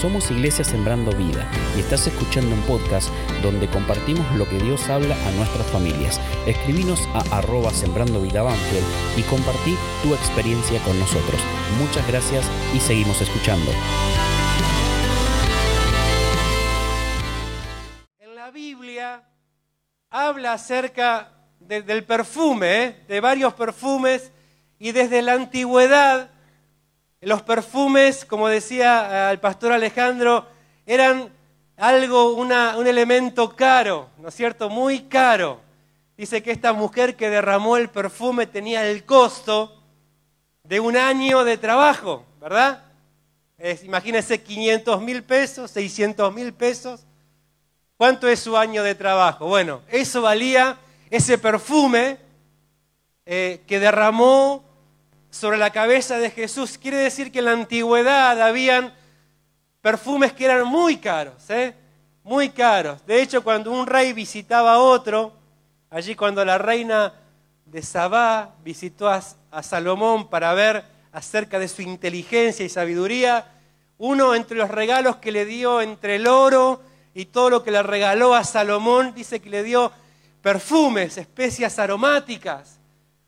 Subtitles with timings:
[0.00, 3.08] Somos Iglesia Sembrando Vida y estás escuchando un podcast
[3.42, 6.20] donde compartimos lo que Dios habla a nuestras familias.
[6.46, 8.44] Escribinos a arroba Sembrando Vida
[9.16, 11.40] y compartí tu experiencia con nosotros.
[11.78, 13.70] Muchas gracias y seguimos escuchando.
[18.18, 19.22] En la Biblia
[20.10, 23.04] habla acerca de- del perfume, ¿eh?
[23.08, 24.30] de varios perfumes,
[24.78, 26.30] y desde la antigüedad
[27.20, 30.46] los perfumes, como decía eh, el pastor Alejandro,
[30.84, 31.30] eran
[31.76, 34.68] algo, un elemento caro, ¿no es cierto?
[34.68, 35.60] Muy caro.
[36.16, 39.82] Dice que esta mujer que derramó el perfume tenía el costo
[40.64, 42.82] de un año de trabajo, ¿verdad?
[43.58, 47.06] Es, imagínense 500 mil pesos, 600 mil pesos.
[47.96, 49.46] ¿Cuánto es su año de trabajo?
[49.46, 50.78] Bueno, eso valía
[51.10, 52.18] ese perfume
[53.24, 54.65] eh, que derramó
[55.36, 56.78] sobre la cabeza de Jesús.
[56.78, 58.92] Quiere decir que en la antigüedad habían
[59.82, 61.74] perfumes que eran muy caros, ¿eh?
[62.24, 63.04] muy caros.
[63.06, 65.32] De hecho, cuando un rey visitaba a otro,
[65.90, 67.12] allí cuando la reina
[67.66, 73.46] de Sabá visitó a, a Salomón para ver acerca de su inteligencia y sabiduría,
[73.98, 76.82] uno entre los regalos que le dio entre el oro
[77.14, 79.92] y todo lo que le regaló a Salomón, dice que le dio
[80.42, 82.78] perfumes, especias aromáticas,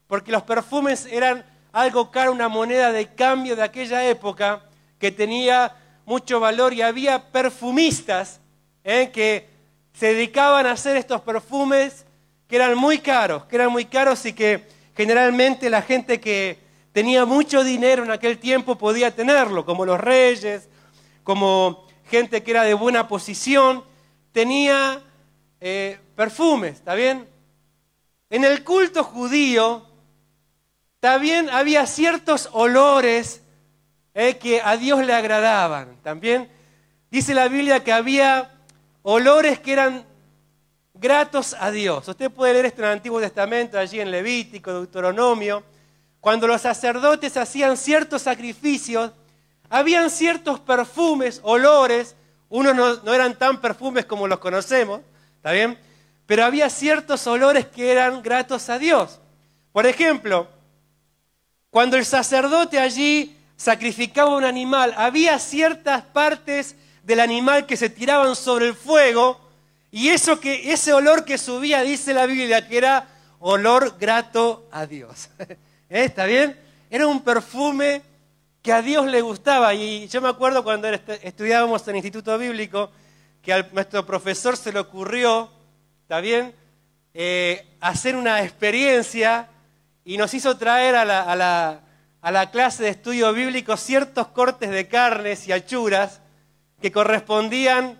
[0.07, 1.45] porque los perfumes eran
[1.81, 4.63] algo caro, una moneda de cambio de aquella época
[4.99, 5.77] que tenía
[6.07, 8.41] mucho valor y había perfumistas
[8.83, 9.11] ¿eh?
[9.13, 9.49] que
[9.93, 12.05] se dedicaban a hacer estos perfumes
[12.49, 16.59] que eran muy caros, que eran muy caros y que generalmente la gente que
[16.93, 20.69] tenía mucho dinero en aquel tiempo podía tenerlo, como los reyes,
[21.23, 23.85] como gente que era de buena posición,
[24.33, 25.01] tenía
[25.61, 27.29] eh, perfumes, ¿está bien?
[28.31, 29.88] En el culto judío
[31.01, 33.43] también había ciertos olores
[34.15, 35.97] eh, que a Dios le agradaban.
[36.03, 36.49] También
[37.11, 38.51] dice la Biblia que había
[39.03, 40.05] olores que eran
[40.95, 42.09] gratos a Dios.
[42.09, 45.63] Usted puede leer esto en el Antiguo Testamento, allí en Levítico, Deuteronomio.
[46.21, 49.13] Cuando los sacerdotes hacían ciertos sacrificios,
[49.71, 52.17] habían ciertos perfumes, olores,
[52.49, 55.03] unos no, no eran tan perfumes como los conocemos,
[55.37, 55.79] ¿está bien?
[56.27, 59.21] Pero había ciertos olores que eran gratos a Dios.
[59.73, 60.49] Por ejemplo,
[61.71, 68.37] cuando el sacerdote allí sacrificaba un animal, había ciertas partes del animal que se tiraban
[68.37, 69.41] sobre el fuego
[69.91, 73.09] y eso que, ese olor que subía, dice la Biblia, que era
[73.41, 75.31] olor grato a Dios.
[75.39, 75.57] ¿Eh?
[76.05, 76.59] ¿Está bien?
[76.91, 78.03] Era un perfume
[78.63, 79.73] que a Dios le gustaba.
[79.75, 82.91] Y yo me acuerdo cuando estudiábamos en el Instituto Bíblico,
[83.43, 85.51] que a nuestro profesor se le ocurrió,
[86.03, 86.55] ¿está bien?
[87.15, 89.49] Eh, hacer una experiencia
[90.09, 91.81] y nos hizo traer a la, a la-
[92.23, 96.21] a la clase de estudio bíblico ciertos cortes de carnes y achuras
[96.81, 97.99] que correspondían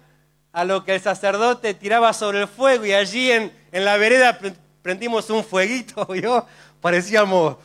[0.53, 4.39] a lo que el sacerdote tiraba sobre el fuego y allí en, en la vereda
[4.39, 6.47] pre- prendimos un fueguito, ¿vio?
[6.81, 7.59] Parecíamos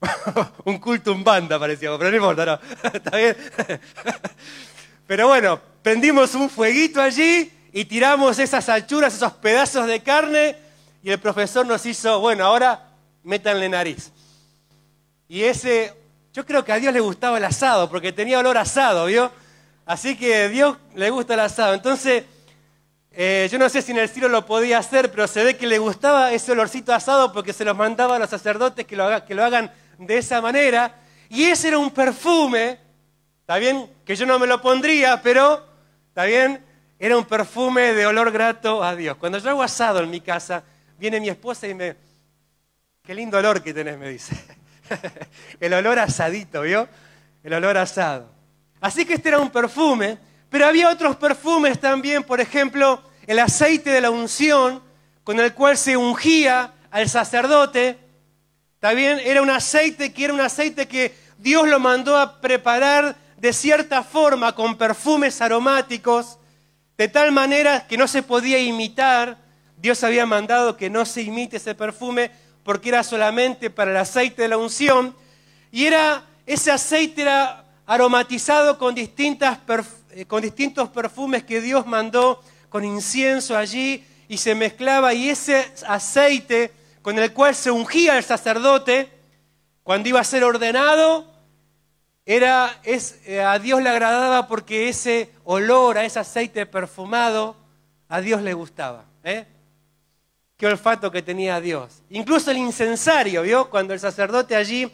[0.64, 2.58] un culto en banda, parecíamos, pero no importa, no,
[2.92, 3.36] está bien.
[5.06, 10.56] Pero bueno, prendimos un fueguito allí y tiramos esas achuras, esos pedazos de carne
[11.02, 12.88] y el profesor nos hizo, bueno, ahora
[13.24, 14.12] métanle nariz.
[15.28, 15.92] Y ese,
[16.32, 19.32] yo creo que a Dios le gustaba el asado, porque tenía olor asado, ¿vio?
[19.86, 21.74] Así que a Dios le gusta el asado.
[21.74, 22.24] Entonces,
[23.10, 25.66] eh, yo no sé si en el cielo lo podía hacer, pero se ve que
[25.66, 29.34] le gustaba ese olorcito asado porque se los mandaba a los sacerdotes que lo, que
[29.34, 30.94] lo hagan de esa manera.
[31.28, 32.78] Y ese era un perfume,
[33.40, 33.90] ¿está bien?
[34.04, 35.64] Que yo no me lo pondría, pero,
[36.08, 36.64] ¿está bien?
[36.98, 39.16] Era un perfume de olor grato a Dios.
[39.16, 40.62] Cuando yo hago asado en mi casa,
[40.98, 41.96] viene mi esposa y me,
[43.06, 44.34] Qué lindo olor que tenés, me dice.
[45.60, 46.88] El olor asadito, ¿vio?
[47.42, 48.30] El olor asado.
[48.80, 50.16] Así que este era un perfume,
[50.48, 54.82] pero había otros perfumes también, por ejemplo, el aceite de la unción,
[55.22, 57.98] con el cual se ungía al sacerdote.
[58.80, 63.52] También era un aceite que era un aceite que Dios lo mandó a preparar de
[63.52, 66.38] cierta forma, con perfumes aromáticos,
[66.96, 69.36] de tal manera que no se podía imitar.
[69.76, 72.30] Dios había mandado que no se imite ese perfume
[72.64, 75.14] porque era solamente para el aceite de la unción.
[75.70, 79.58] Y era, ese aceite era aromatizado con, distintas
[80.10, 85.14] eh, con distintos perfumes que Dios mandó, con incienso allí, y se mezclaba.
[85.14, 86.72] Y ese aceite
[87.02, 89.12] con el cual se ungía el sacerdote,
[89.82, 91.30] cuando iba a ser ordenado,
[92.24, 97.56] era, es, eh, a Dios le agradaba porque ese olor, a ese aceite perfumado,
[98.08, 99.04] a Dios le gustaba.
[99.22, 99.44] ¿eh?
[100.66, 102.02] Olfato que tenía Dios.
[102.10, 103.70] Incluso el incensario, ¿vio?
[103.70, 104.90] Cuando el sacerdote allí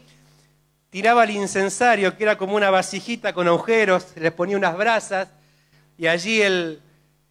[0.89, 5.29] tiraba el incensario, que era como una vasijita con agujeros, le ponía unas brasas,
[5.97, 6.81] y allí el,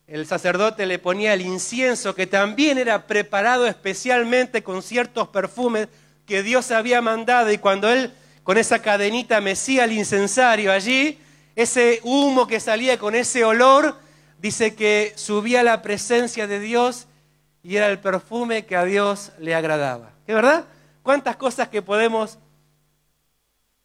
[0.07, 5.89] el sacerdote le ponía el incienso que también era preparado especialmente con ciertos perfumes
[6.27, 11.19] que Dios había mandado y cuando él con esa cadenita mecía el incensario allí,
[11.55, 13.99] ese humo que salía con ese olor,
[14.41, 17.07] dice que subía la presencia de Dios
[17.63, 20.13] y era el perfume que a Dios le agradaba.
[20.27, 20.65] ¿Es verdad?
[21.03, 22.39] ¿Cuántas cosas que podemos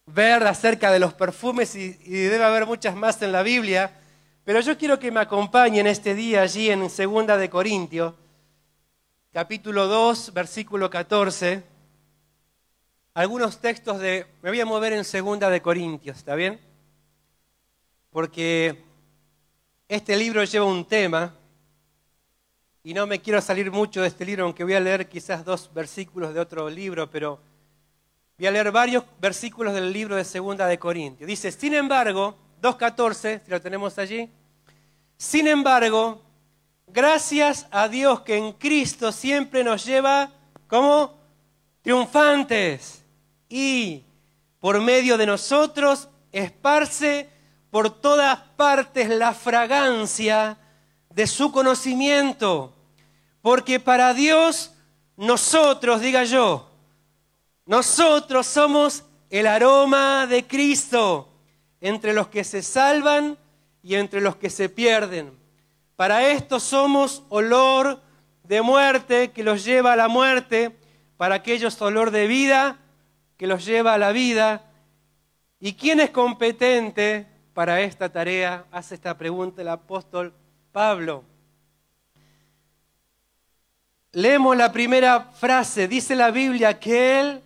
[0.06, 3.92] ver acerca de los perfumes y, debe haber muchas más en la Biblia?
[4.44, 8.14] Pero yo quiero que me acompañen este día allí en Segunda de Corintios,
[9.32, 11.62] capítulo 2, versículo 14.
[13.14, 14.26] Algunos textos de...
[14.42, 16.60] Me voy a mover en Segunda de Corintios, ¿está bien?
[18.10, 18.84] Porque
[19.88, 21.34] este libro lleva un tema
[22.86, 25.68] y no me quiero salir mucho de este libro, aunque voy a leer quizás dos
[25.74, 27.40] versículos de otro libro, pero
[28.38, 31.26] voy a leer varios versículos del libro de Segunda de Corintios.
[31.26, 34.30] Dice, sin embargo, 2.14, si lo tenemos allí,
[35.16, 36.22] sin embargo,
[36.86, 40.30] gracias a Dios que en Cristo siempre nos lleva
[40.68, 41.12] como
[41.82, 43.02] triunfantes
[43.48, 44.04] y
[44.60, 47.28] por medio de nosotros esparce
[47.68, 50.56] por todas partes la fragancia
[51.10, 52.74] de su conocimiento
[53.46, 54.74] porque para Dios,
[55.16, 56.68] nosotros, diga yo,
[57.64, 61.28] nosotros somos el aroma de Cristo
[61.80, 63.38] entre los que se salvan
[63.84, 65.30] y entre los que se pierden.
[65.94, 68.00] Para esto somos olor
[68.42, 70.76] de muerte que los lleva a la muerte,
[71.16, 72.78] para aquellos olor de vida
[73.36, 74.64] que los lleva a la vida.
[75.60, 78.64] ¿Y quién es competente para esta tarea?
[78.72, 80.34] Hace esta pregunta el apóstol
[80.72, 81.35] Pablo.
[84.16, 87.42] Leemos la primera frase, dice la Biblia que Él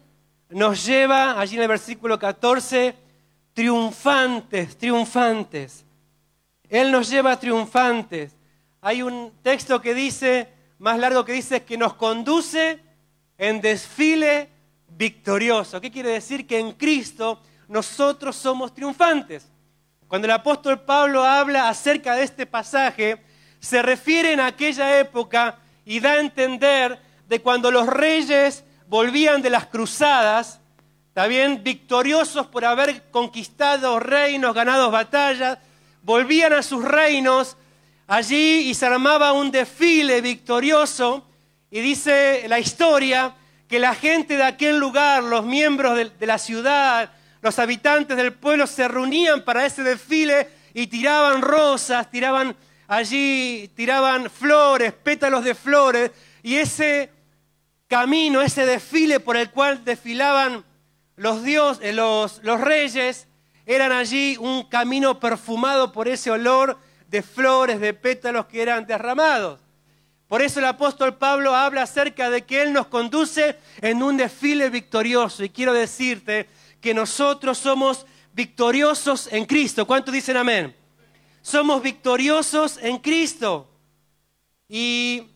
[0.51, 2.95] nos lleva, allí en el versículo 14,
[3.53, 5.85] triunfantes, triunfantes.
[6.69, 8.37] Él nos lleva triunfantes.
[8.81, 10.47] Hay un texto que dice,
[10.79, 12.79] más largo que dice, que nos conduce
[13.37, 14.49] en desfile
[14.91, 15.81] victorioso.
[15.81, 16.47] ¿Qué quiere decir?
[16.47, 19.51] Que en Cristo nosotros somos triunfantes.
[20.07, 23.21] Cuando el apóstol Pablo habla acerca de este pasaje,
[23.59, 25.59] se refiere en aquella época
[25.91, 30.61] y da a entender de cuando los reyes volvían de las cruzadas,
[31.15, 35.59] también victoriosos por haber conquistado reinos, ganado batallas,
[36.05, 37.57] volvían a sus reinos
[38.07, 41.27] allí y se armaba un desfile victorioso
[41.73, 43.35] y dice la historia
[43.67, 47.11] que la gente de aquel lugar, los miembros de, la ciudad,
[47.43, 52.55] los habitantes del pueblo se reunían para ese desfile y tiraban rosas, tiraban
[52.91, 56.11] allí tiraban flores, pétalos de flores,
[56.43, 57.09] y ese
[57.87, 60.65] camino, ese desfile por el cual desfilaban
[61.15, 63.29] los, dios, eh, los, los reyes,
[63.65, 69.61] eran allí un camino perfumado por ese olor de flores, de pétalos que eran derramados.
[70.27, 74.69] Por eso el apóstol Pablo habla acerca de que Él nos conduce en un desfile
[74.69, 75.45] victorioso.
[75.45, 76.49] Y quiero decirte
[76.81, 79.87] que nosotros somos victoriosos en Cristo.
[79.87, 80.80] ¿Cuántos dicen amén?
[81.43, 83.69] Somos victoriosos en Cristo.
[84.69, 85.29] Y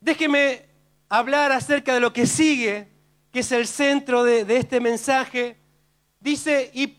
[0.00, 0.66] déjeme
[1.08, 2.88] hablar acerca de lo que sigue,
[3.32, 5.56] que es el centro de, este mensaje.
[6.20, 6.98] Dice, y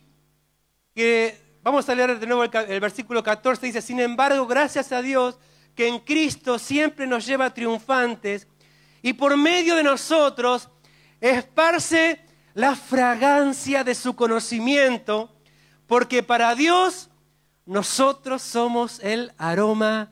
[0.96, 5.01] que vamos a leer de nuevo el, el versículo 14, dice, sin embargo, gracias a
[5.01, 5.38] Dios
[5.75, 8.48] que en Cristo siempre nos lleva triunfantes
[9.01, 10.70] y por medio de nosotros
[11.22, 12.25] esparce
[12.56, 15.36] la fragancia de su conocimiento,
[15.86, 17.12] porque para Dios
[17.68, 20.10] nosotros somos el aroma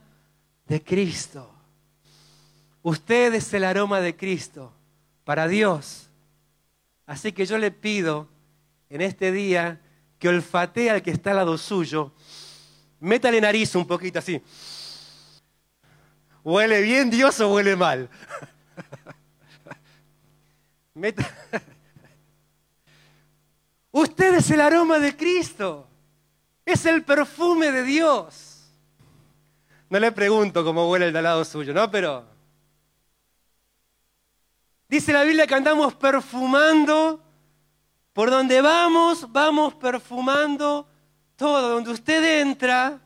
[0.68, 1.52] de Cristo.
[2.84, 4.72] Usted es el aroma de Cristo
[5.24, 6.10] para Dios.
[7.08, 8.28] Así que yo le pido
[8.90, 9.82] en este día
[10.20, 12.12] que olfatee al que está al lado suyo,
[13.00, 14.42] métale nariz un poquito así.
[16.44, 18.10] ¿Huele bien Dios o huele mal?
[23.92, 25.88] Usted es el aroma de Cristo.
[26.66, 28.56] Es el perfume de Dios.
[29.88, 31.90] No le pregunto cómo huele el de al lado suyo, ¿no?
[31.92, 32.26] Pero
[34.90, 37.22] dice la Biblia que andamos perfumando.
[38.14, 40.88] Por donde vamos, vamos perfumando
[41.36, 41.70] todo.
[41.70, 43.00] Donde usted entra,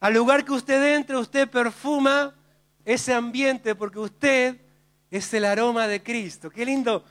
[0.00, 2.34] al lugar que usted entra, usted perfuma
[2.84, 4.56] ese ambiente porque usted
[5.10, 6.50] es el aroma de Cristo.
[6.50, 7.04] Qué lindo.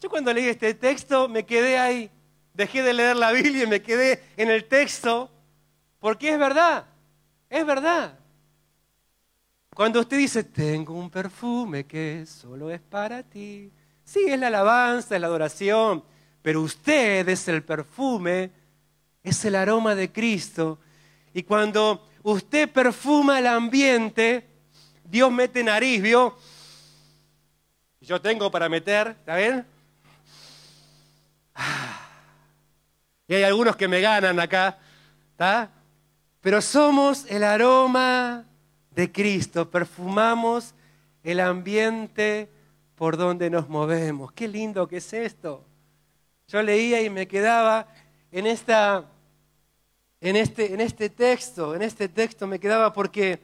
[0.00, 2.10] Yo cuando leí este texto me quedé ahí.
[2.52, 5.30] Dejé de leer la Biblia y me quedé en el texto
[6.00, 6.84] porque es verdad,
[7.48, 8.18] es verdad.
[9.74, 13.70] Cuando usted dice, tengo un perfume que solo es para ti,
[14.04, 16.02] sí, es la alabanza, es la adoración,
[16.42, 18.50] pero usted es el perfume,
[19.22, 20.78] es el aroma de Cristo.
[21.32, 24.48] Y cuando usted perfuma el ambiente,
[25.04, 26.36] Dios mete nariz, ¿vio?
[28.00, 29.64] Yo tengo para meter, ¿está bien?
[33.28, 34.78] Y hay algunos que me ganan acá,
[35.32, 35.70] ¿está?
[36.40, 38.44] Pero somos el aroma
[38.92, 40.74] de Cristo, perfumamos
[41.24, 42.48] el ambiente
[42.94, 44.32] por donde nos movemos.
[44.32, 45.64] Qué lindo que es esto.
[46.46, 47.88] Yo leía y me quedaba
[48.30, 49.04] en, esta,
[50.20, 53.40] en, este, en este texto, en este texto me quedaba porque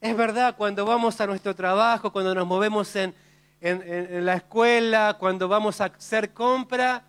[0.00, 3.14] es verdad, cuando vamos a nuestro trabajo, cuando nos movemos en,
[3.60, 7.04] en la escuela, cuando vamos a hacer compra,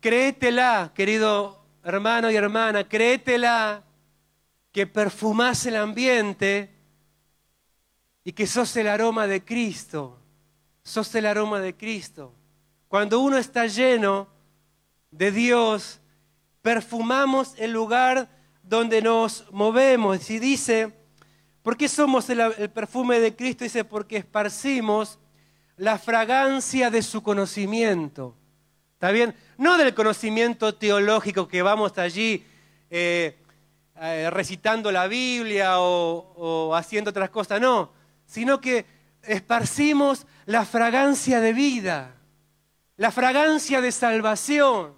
[0.00, 3.84] créetela, querido hermano y hermana, créetela
[4.72, 6.70] que perfumás el ambiente
[8.24, 10.18] y que sos el aroma de Cristo.
[10.82, 12.34] Sos el aroma de Cristo.
[12.88, 14.28] Cuando uno está lleno
[15.10, 16.00] de Dios,
[16.62, 18.28] perfumamos el lugar
[18.62, 20.30] donde nos movemos.
[20.30, 20.92] Y dice,
[21.62, 23.64] ¿por qué somos el, perfume de Cristo?
[23.64, 25.18] Dice, porque esparcimos
[25.76, 28.36] la fragancia de su conocimiento.
[28.94, 29.34] ¿Está bien?
[29.58, 32.44] No del conocimiento teológico que vamos allí
[32.88, 33.41] eh,
[34.04, 37.92] eh, recitando la Biblia o, haciendo otras cosas, no,
[38.26, 38.84] sino que
[39.22, 42.16] esparcimos la fragancia de vida,
[42.96, 44.94] la fragancia de salvación,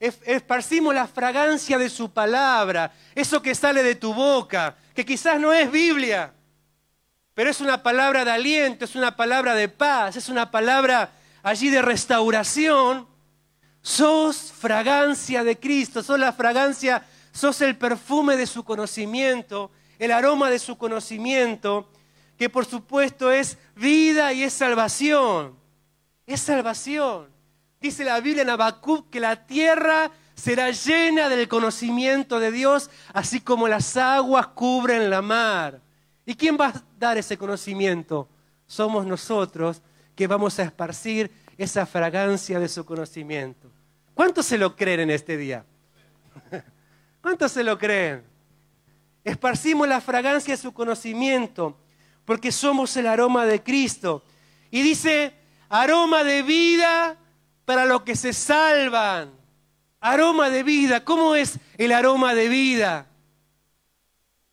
[0.00, 5.52] esparcimos la fragancia de su palabra, eso que sale de tu boca, que quizás no
[5.52, 6.32] es Biblia,
[7.34, 11.10] pero es una palabra de aliento, es una palabra de paz, es una palabra
[11.42, 13.06] allí de restauración.
[13.82, 20.50] Sos fragancia de Cristo, sos la fragancia, sos el perfume de su conocimiento, el aroma
[20.50, 21.90] de su conocimiento,
[22.36, 25.56] que por supuesto es vida y es salvación.
[26.26, 27.28] Es salvación.
[27.80, 33.40] Dice la Biblia en Habacuc que la tierra será llena del conocimiento de Dios, así
[33.40, 35.80] como las aguas cubren la mar.
[36.24, 38.28] ¿Y quién va a dar ese conocimiento?
[38.66, 39.82] Somos nosotros
[40.14, 43.70] que vamos a esparcir esa fragancia de su conocimiento.
[44.14, 45.64] ¿Cuántos se lo creen en este día?
[47.22, 48.24] ¿Cuántos se lo creen?
[49.22, 51.78] Esparcimos la fragancia de su conocimiento,
[52.24, 54.24] porque somos el aroma de Cristo.
[54.72, 55.32] Y dice,
[55.68, 57.16] aroma de vida
[57.64, 59.30] para los que se salvan.
[60.00, 61.04] Aroma de vida.
[61.04, 63.06] ¿Cómo es el aroma de vida?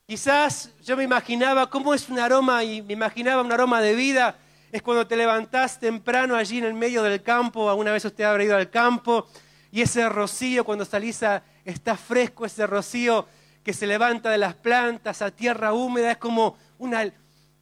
[0.05, 4.37] Quizás yo me imaginaba cómo es un aroma y me imaginaba un aroma de vida.
[4.71, 7.67] Es cuando te levantás temprano allí en el medio del campo.
[7.67, 9.27] Alguna vez usted habrá ido al campo
[9.71, 11.23] y ese rocío cuando salís
[11.65, 13.27] está fresco, ese rocío
[13.63, 17.11] que se levanta de las plantas a tierra húmeda, es como una,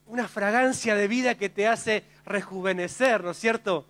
[0.06, 3.86] una fragancia de vida que te hace rejuvenecer, ¿no es cierto?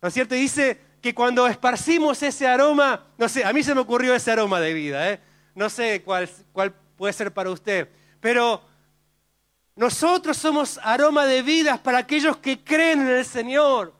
[0.00, 0.34] ¿No es cierto?
[0.34, 4.30] Y dice que cuando esparcimos ese aroma, no sé, a mí se me ocurrió ese
[4.30, 5.20] aroma de vida, ¿eh?
[5.54, 7.88] no sé cuál, cuál puede ser para usted,
[8.20, 8.62] pero
[9.76, 13.93] nosotros somos aroma de vida para aquellos que creen en el Señor.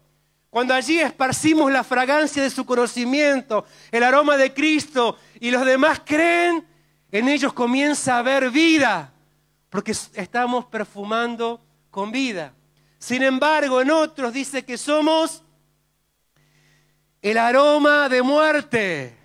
[0.54, 6.02] Cuando allí esparcimos la fragancia de su conocimiento, el aroma de Cristo, y los demás
[6.04, 6.64] creen,
[7.10, 9.12] en ellos comienza a haber vida,
[9.68, 12.54] porque estamos perfumando con vida.
[13.00, 15.42] Sin embargo, en otros dice que somos
[17.20, 19.18] el aroma de muerte.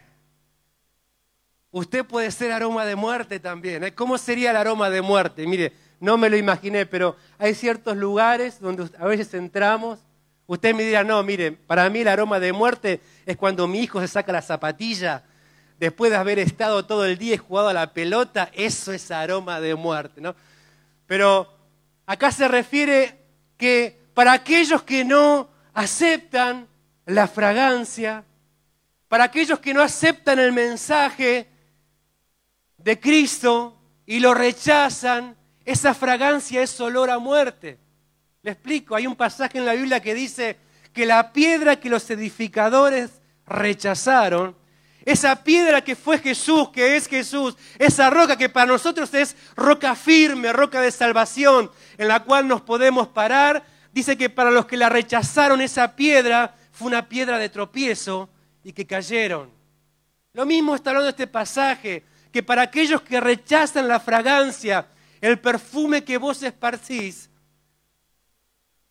[1.69, 3.83] Usted puede ser aroma de muerte también.
[3.83, 3.93] ¿eh?
[3.93, 5.45] ¿Cómo sería el aroma de muerte?
[5.45, 9.99] Mire, no me lo imaginé, pero hay ciertos lugares donde a veces entramos
[10.49, 14.01] Usted me dirá, no, mire, para mí el aroma de muerte es cuando mi hijo
[14.01, 15.21] se saca la zapatilla
[15.77, 19.61] después de haber estado todo el día y jugado a la pelota, eso es aroma
[19.61, 20.35] de muerte, ¿no?
[21.05, 21.55] Pero
[22.07, 23.15] acá se refiere
[23.57, 26.67] que para aquellos que no aceptan
[27.05, 28.23] la fragancia,
[29.07, 31.47] para aquellos que no aceptan el mensaje
[32.75, 37.77] de Cristo y lo rechazan, esa fragancia es olor a muerte.
[38.41, 40.57] Le explico, hay un pasaje en la Biblia que dice
[40.93, 43.11] que la piedra que los edificadores
[43.45, 44.55] rechazaron,
[45.03, 49.95] esa piedra que fue Jesús, que es Jesús, esa roca que para nosotros es roca
[49.95, 54.77] firme, roca de salvación, en la cual nos podemos parar, dice que para los que
[54.77, 58.29] la rechazaron esa piedra fue una piedra de tropiezo
[58.63, 59.49] y que cayeron.
[60.33, 64.87] Lo mismo está hablando este pasaje, que para aquellos que rechazan la fragancia,
[65.21, 67.28] el perfume que vos esparcís,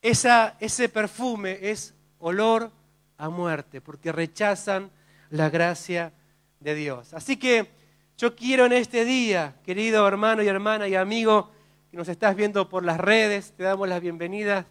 [0.02, 2.70] ese perfume es olor
[3.16, 4.90] a muerte, porque rechazan
[5.30, 6.12] la gracia
[6.60, 7.14] de Dios.
[7.14, 7.70] Así que
[8.16, 11.50] yo quiero en este día, querido hermano y hermana y amigo
[11.90, 14.66] que nos estás viendo por las redes, te damos las bienvenidas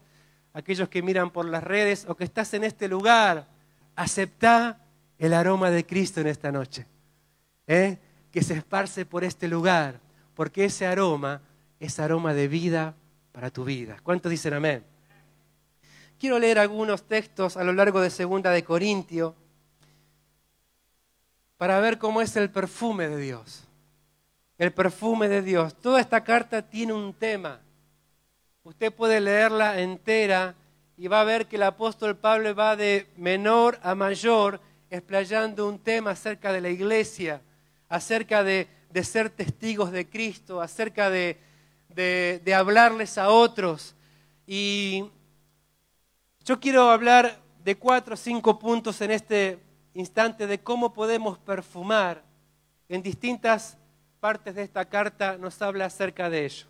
[0.53, 3.47] a aquellos que miran por las redes o que estás en este lugar,
[3.95, 4.79] acepta
[5.17, 6.85] el aroma de Cristo en esta noche,
[7.65, 7.97] ¿eh?
[8.31, 9.99] que se esparce por este lugar,
[10.35, 11.41] porque ese aroma
[11.79, 12.95] es aroma de vida
[13.31, 13.97] para tu vida.
[14.03, 14.83] ¿Cuántos dicen amén?
[16.19, 19.35] Quiero leer algunos textos a lo largo de Segunda de Corintio
[21.57, 23.65] para ver cómo es el perfume de Dios.
[24.57, 25.75] El perfume de Dios.
[25.75, 27.61] Toda esta carta tiene un tema.
[28.63, 30.55] Usted puede leerla entera
[30.97, 34.59] y va a ver que el apóstol Pablo va de menor a mayor
[34.89, 37.41] explayando un tema acerca de la iglesia,
[37.89, 38.67] acerca de,
[39.03, 41.37] ser testigos de Cristo, acerca de,
[41.89, 43.93] de hablarles a otros.
[44.47, 45.11] Y
[46.47, 49.59] yo quiero hablar de cuatro o cinco puntos en este
[49.93, 52.23] instante de cómo podemos perfumar.
[52.87, 53.77] En distintas
[54.21, 56.65] partes de esta carta nos habla acerca de ello.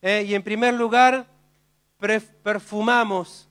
[0.00, 1.26] Eh, y en primer lugar,
[2.42, 3.46] perfumamos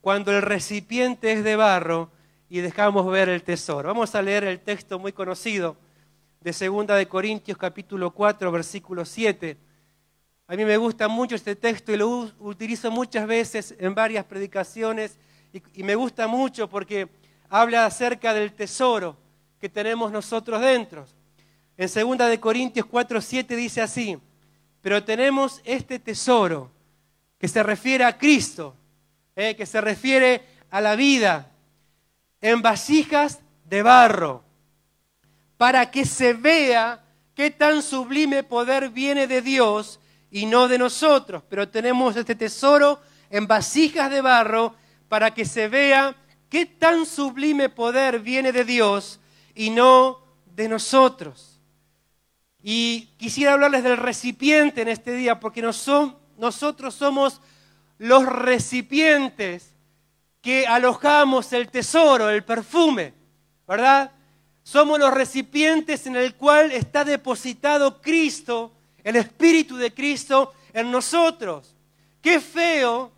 [0.00, 2.10] cuando el recipiente es de barro
[2.48, 3.86] y dejamos ver el tesoro.
[3.86, 5.76] Vamos a leer el texto muy conocido
[6.40, 9.56] de 2 de Corintios capítulo 4 versículo 7.
[10.46, 15.16] A mí me gusta mucho este texto y lo utilizo muchas veces en varias predicaciones
[15.74, 17.08] y, me gusta mucho porque
[17.48, 19.16] habla acerca del tesoro
[19.58, 21.06] que tenemos nosotros dentro.
[21.78, 24.18] En 2 de Corintios 4, 7 dice así,
[24.82, 26.70] pero tenemos este tesoro
[27.38, 28.76] que se refiere a Cristo,
[29.34, 31.50] eh, que se refiere a la vida,
[32.42, 34.44] en vasijas de barro,
[35.56, 37.02] para que se vea
[37.34, 40.00] qué tan sublime poder viene de Dios
[40.34, 41.44] y no de nosotros.
[41.48, 43.00] Pero tenemos este tesoro
[43.30, 44.74] en vasijas de barro
[45.08, 46.16] para que se vea
[46.48, 49.20] qué tan sublime poder viene de Dios
[49.54, 51.60] y no de nosotros.
[52.64, 57.40] Y quisiera hablarles del recipiente en este día, porque nosotros somos
[57.98, 59.72] los recipientes
[60.40, 63.14] que alojamos el tesoro, el perfume,
[63.68, 64.10] ¿verdad?
[64.64, 68.72] Somos los recipientes en el cual está depositado Cristo,
[69.04, 71.76] el Espíritu de Cristo en nosotros.
[72.20, 73.12] Qué feo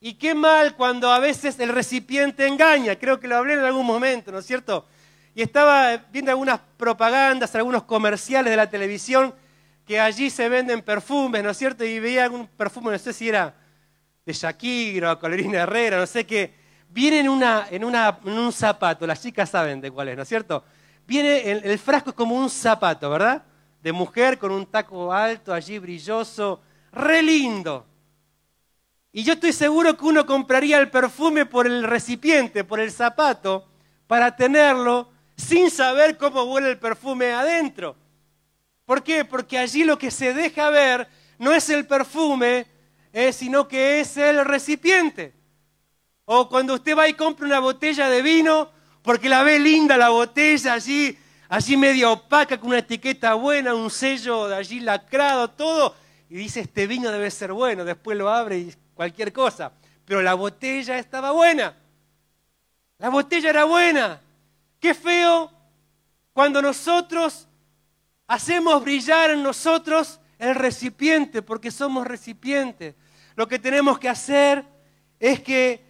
[0.00, 2.96] y qué mal cuando a veces el recipiente engaña.
[2.96, 4.84] Creo que lo hablé en algún momento, ¿no es cierto?
[5.32, 9.32] Y estaba viendo algunas propagandas, algunos comerciales de la televisión
[9.86, 11.84] que allí se venden perfumes, ¿no es cierto?
[11.84, 13.54] Y veía algún perfume, no sé si era
[14.26, 16.54] de Shakira o Colorina Herrera, no sé qué.
[16.88, 20.64] Viene en, un zapato, las chicas saben de cuál es, ¿no es cierto?
[21.06, 23.42] Viene, el, el frasco es como un zapato, ¿verdad?
[23.82, 27.86] De mujer con un taco alto allí brilloso, re lindo.
[29.12, 33.68] Y yo estoy seguro que uno compraría el perfume por el recipiente, por el zapato,
[34.06, 37.96] para tenerlo sin saber cómo huele el perfume adentro.
[38.86, 39.24] ¿Por qué?
[39.24, 42.66] Porque allí lo que se deja ver no es el perfume,
[43.12, 45.34] eh, sino que es el recipiente.
[46.24, 48.70] O cuando usted va y compra una botella de vino,
[49.02, 51.18] porque la ve linda la botella allí,
[51.52, 55.94] allí medio opaca, con una etiqueta buena, un sello de allí lacrado, todo,
[56.30, 59.70] y dice, este vino debe ser bueno, después lo abre y cualquier cosa.
[60.06, 61.76] Pero la botella estaba buena.
[62.96, 64.18] La botella era buena.
[64.80, 65.52] Qué feo
[66.32, 67.46] cuando nosotros
[68.26, 72.94] hacemos brillar en nosotros el recipiente, porque somos recipientes.
[73.36, 74.64] Lo que tenemos que hacer
[75.20, 75.84] es que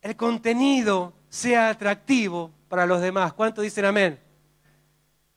[0.00, 3.32] el contenido sea atractivo para los demás.
[3.32, 4.25] ¿Cuántos dicen amén?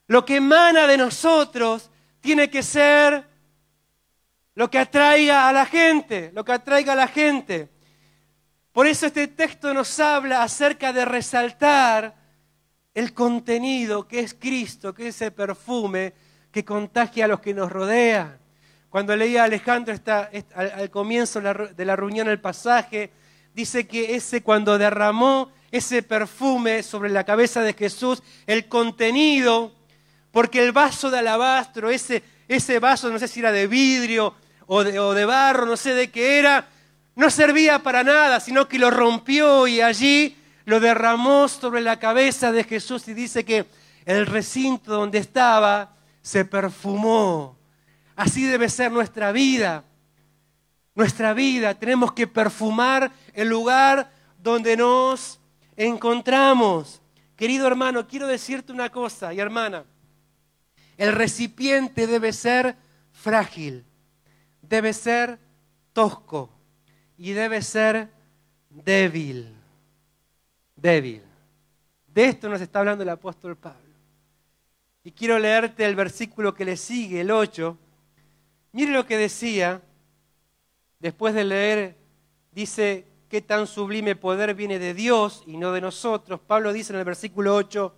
[0.10, 3.24] Lo que emana de nosotros tiene que ser
[4.56, 7.70] lo que atraiga a la gente, lo que atraiga a la gente.
[8.72, 12.16] Por eso este texto nos habla acerca de resaltar
[12.96, 16.16] el contenido que es Cristo, que es ese perfume
[16.52, 18.40] que contagia a los que nos rodean.
[18.90, 19.94] Cuando leía Alejandro
[20.56, 23.12] al, comienzo de la reunión el pasaje,
[23.54, 29.79] dice que ese cuando derramó ese perfume sobre la cabeza de Jesús, el contenido,
[30.40, 34.34] porque el vaso de alabastro, ese, ese vaso, no sé si era de vidrio
[34.68, 36.66] o de, barro, no sé de qué era,
[37.14, 42.54] no servía para nada, sino que lo rompió y allí lo derramó sobre la cabeza
[42.54, 43.66] de Jesús y dice que
[44.06, 47.58] el recinto donde estaba se perfumó.
[48.16, 49.84] Así debe ser nuestra vida.
[50.96, 54.10] Nuestra vida, tenemos que perfumar el lugar
[54.42, 55.38] donde nos
[55.76, 57.02] encontramos.
[57.36, 59.84] Querido hermano, quiero decirte una cosa y hermana.
[61.00, 62.76] El recipiente debe ser
[63.12, 63.86] frágil
[64.70, 65.40] debe ser
[65.94, 66.50] tosco
[67.18, 68.10] y debe ser
[68.70, 69.56] débil.
[70.76, 71.24] Débil.
[72.08, 73.80] De esto nos está hablando el apóstol Pablo.
[75.04, 77.78] Y quiero leerte el versículo que le sigue, el 8.
[78.74, 79.82] Mire lo que decía,
[81.00, 81.98] después de leer,
[82.52, 86.40] dice, qué tan sublime poder viene de Dios y no de nosotros.
[86.40, 87.96] Pablo dice en el versículo 8,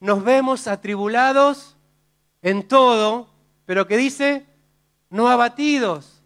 [0.00, 1.73] nos vemos atribulados
[2.44, 3.30] en todo,
[3.64, 4.44] pero que dice,
[5.08, 6.22] no abatidos,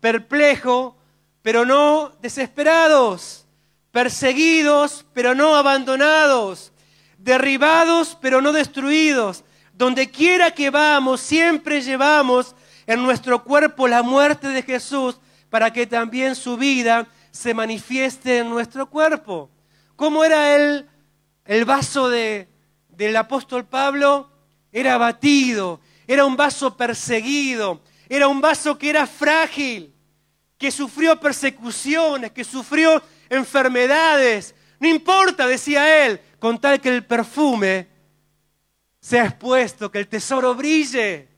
[0.00, 0.98] perplejo,
[1.40, 3.46] pero no desesperados,
[3.90, 6.72] perseguidos, pero no abandonados,
[7.16, 9.44] derribados, pero no destruidos.
[9.72, 12.54] Donde quiera que vamos, siempre llevamos
[12.86, 18.50] en nuestro cuerpo la muerte de Jesús para que también su vida se manifieste en
[18.50, 19.48] nuestro cuerpo.
[19.96, 20.86] ¿Cómo era el,
[21.46, 22.46] el vaso de,
[22.90, 24.31] del apóstol Pablo?
[24.72, 29.94] Era abatido, era un vaso perseguido, era un vaso que era frágil,
[30.56, 34.54] que sufrió persecuciones, que sufrió enfermedades.
[34.80, 37.88] No importa, decía él, con tal que el perfume
[39.00, 41.28] sea expuesto, que el tesoro brille,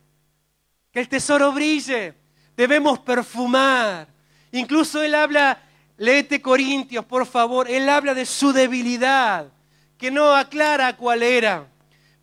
[0.93, 2.15] que el tesoro brille.
[2.57, 4.07] Debemos perfumar.
[4.53, 5.61] Incluso él habla,
[5.97, 9.49] léete Corintios, por favor, él habla de su debilidad,
[9.99, 11.67] que no aclara cuál era,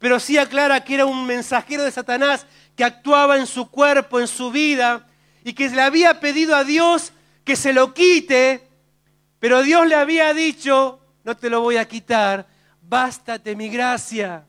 [0.02, 4.28] pero sí aclara que era un mensajero de Satanás que actuaba en su cuerpo, en
[4.28, 5.06] su vida,
[5.44, 8.68] y que le había pedido a Dios que se lo quite,
[9.38, 12.48] pero Dios le había dicho, no te lo voy a quitar,
[12.82, 14.44] bástate mi gracia.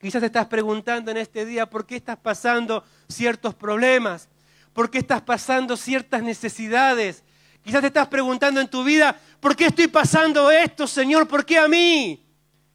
[0.00, 4.28] Quizás te estás preguntando en este día por qué estás pasando ciertos problemas,
[4.72, 7.24] por qué estás pasando ciertas necesidades.
[7.64, 11.26] Quizás te estás preguntando en tu vida, ¿por qué estoy pasando esto, Señor?
[11.26, 12.24] ¿Por qué a mí?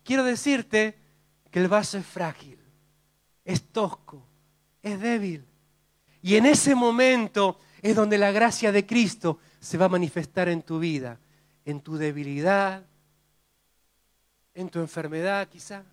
[0.04, 1.07] Quiero decirte
[1.58, 2.60] el vaso es frágil,
[3.44, 4.26] es tosco,
[4.82, 5.46] es débil.
[6.22, 10.62] Y en ese momento es donde la gracia de Cristo se va a manifestar en
[10.62, 11.20] tu vida,
[11.66, 12.86] en tu debilidad,
[14.54, 15.84] en tu enfermedad quizá,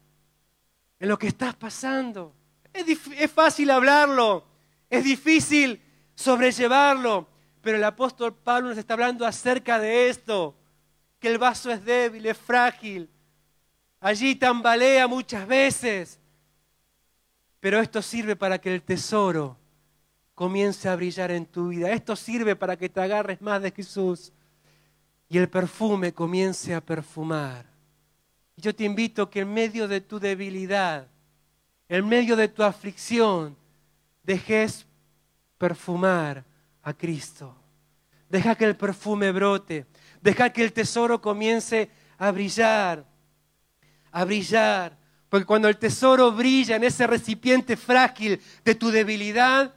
[0.99, 2.35] en lo que estás pasando.
[2.73, 4.45] Es, es, fácil hablarlo,
[4.91, 5.81] es difícil
[6.15, 7.29] sobrellevarlo,
[7.61, 10.57] pero el apóstol Pablo nos está hablando acerca de esto,
[11.21, 13.09] que el vaso es débil, es frágil,
[14.05, 16.21] allí tambalea muchas veces,
[17.59, 19.57] pero esto sirve para que el tesoro
[20.35, 21.91] comience a brillar en tu vida.
[21.91, 24.31] Esto sirve para que te agarres más de Jesús
[25.27, 27.65] y el perfume comience a perfumar.
[28.59, 31.09] Yo te invito que en medio de tu debilidad,
[31.89, 33.57] en medio de tu aflicción,
[34.23, 34.87] dejes
[35.57, 36.45] perfumar
[36.83, 37.57] a Cristo.
[38.29, 39.87] Deja que el perfume brote.
[40.21, 41.89] Deja que el tesoro comience
[42.19, 43.14] a brillar.
[44.15, 44.97] A brillar.
[45.29, 49.75] Porque cuando el tesoro brilla en ese recipiente frágil de tu debilidad,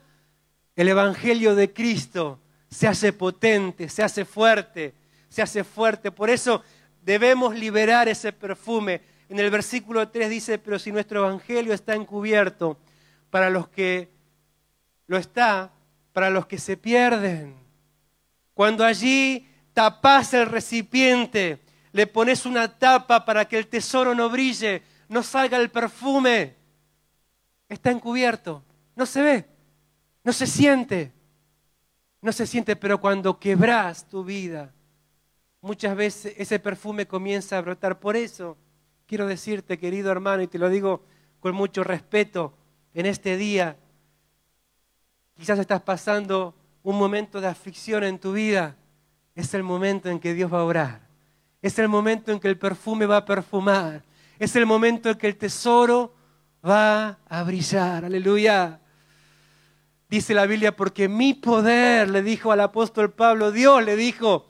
[0.76, 4.94] el Evangelio de Cristo se hace potente, se hace fuerte,
[5.28, 6.12] se hace fuerte.
[6.12, 6.62] Por eso
[7.02, 9.02] debemos liberar ese perfume.
[9.30, 12.78] En el versículo 3 dice, pero si nuestro Evangelio está encubierto
[13.32, 14.10] para los que
[15.08, 15.72] lo está,
[16.14, 17.56] para los que se pierden.
[18.54, 21.60] Cuando allí tapas el recipiente,
[21.98, 26.56] le pones una tapa para que el tesoro no brille, no salga el perfume.
[27.68, 28.64] Está encubierto,
[28.96, 29.46] no se ve,
[30.24, 31.12] no se siente.
[32.22, 34.72] No se siente, pero cuando quebras tu vida,
[35.60, 38.00] muchas veces ese perfume comienza a brotar.
[38.00, 38.58] Por eso
[39.08, 41.04] quiero decirte, querido hermano, y te lo digo
[41.40, 42.54] con mucho respeto,
[42.94, 43.76] en este día,
[45.36, 48.76] quizás estás pasando un momento de aflicción en tu vida,
[49.34, 51.07] es el momento en que Dios va a orar.
[51.68, 54.02] Es el momento en que el perfume va a perfumar.
[54.40, 56.16] Es el momento en que el tesoro
[56.66, 58.06] va a brillar.
[58.06, 58.80] Aleluya.
[60.10, 64.48] Dice la Biblia, porque mi poder, le dijo al apóstol Pablo, Dios le dijo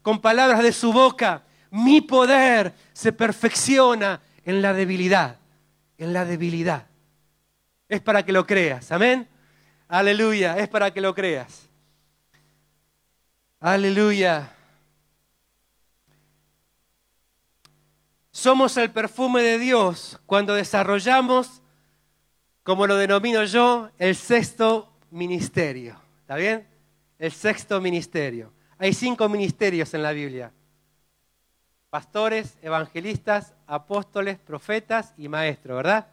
[0.00, 5.36] con palabras de su boca, mi poder se perfecciona en la debilidad,
[5.98, 6.86] en la debilidad.
[7.86, 9.28] Es para que lo creas, amén.
[9.88, 11.68] Aleluya, es para que lo creas.
[13.60, 14.55] Aleluya.
[18.36, 21.62] Somos el perfume de Dios cuando desarrollamos,
[22.62, 25.98] como lo denomino yo, el sexto ministerio.
[26.20, 26.66] ¿Está bien?
[27.18, 28.52] El sexto ministerio.
[28.76, 30.52] Hay cinco ministerios en la Biblia.
[31.88, 36.06] Pastores, evangelistas, apóstoles, profetas y maestros, ¿verdad?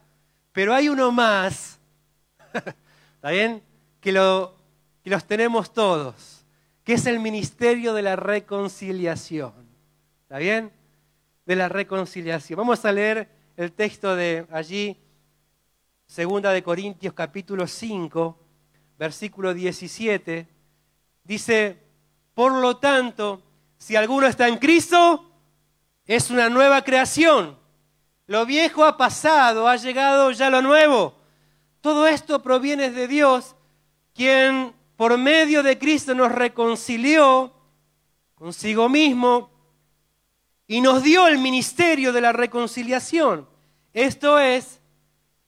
[0.53, 1.77] Pero hay uno más,
[2.53, 3.61] ¿está bien?
[3.99, 4.55] Que, lo,
[5.03, 6.45] que los tenemos todos,
[6.85, 9.67] que es el ministerio de la reconciliación.
[10.23, 10.71] ¿Está bien?
[11.45, 12.57] De la reconciliación.
[12.57, 14.97] Vamos a leer el texto de allí,
[16.05, 18.37] segunda de Corintios capítulo 5,
[18.97, 20.47] versículo 17.
[21.23, 21.77] Dice,
[22.33, 23.43] por lo tanto,
[23.77, 25.29] si alguno está en Cristo,
[26.05, 27.57] es una nueva creación.
[28.27, 31.15] Lo viejo ha pasado, ha llegado ya lo nuevo.
[31.81, 33.55] Todo esto proviene de Dios,
[34.13, 37.53] quien por medio de Cristo nos reconcilió
[38.35, 39.52] consigo mismo
[40.73, 43.47] y nos dio el ministerio de la reconciliación.
[43.93, 44.79] Esto es,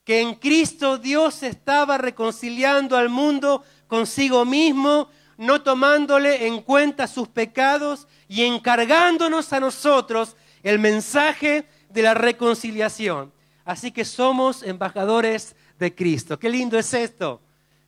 [0.03, 7.27] que en Cristo Dios estaba reconciliando al mundo consigo mismo, no tomándole en cuenta sus
[7.27, 13.33] pecados y encargándonos a nosotros el mensaje de la reconciliación.
[13.65, 16.38] Así que somos embajadores de Cristo.
[16.38, 17.41] Qué lindo es esto.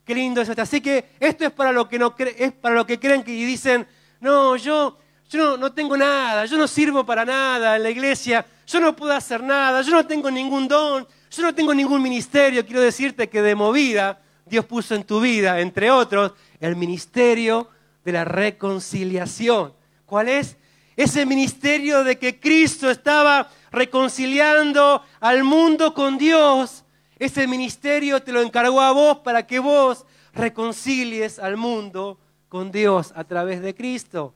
[0.05, 0.63] Qué lindo es esto.
[0.63, 3.87] Así que esto es para lo que no es para lo que creen que dicen,
[4.21, 4.97] "No, yo
[5.29, 8.95] yo no, no tengo nada, yo no sirvo para nada en la iglesia, yo no
[8.95, 13.29] puedo hacer nada, yo no tengo ningún don, yo no tengo ningún ministerio." Quiero decirte
[13.29, 17.69] que de movida Dios puso en tu vida, entre otros, el ministerio
[18.03, 19.73] de la reconciliación.
[20.05, 20.57] ¿Cuál es?
[20.95, 26.85] Ese ministerio de que Cristo estaba reconciliando al mundo con Dios.
[27.19, 33.11] Ese ministerio te lo encargó a vos para que vos reconcilies al mundo con Dios
[33.15, 34.33] a través de Cristo.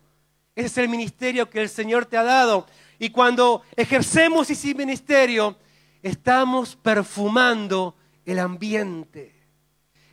[0.56, 2.68] Ese es el ministerio que el Señor te ha dado.
[3.00, 5.58] Y cuando ejercemos ese ministerio,
[6.04, 9.34] estamos perfumando el ambiente.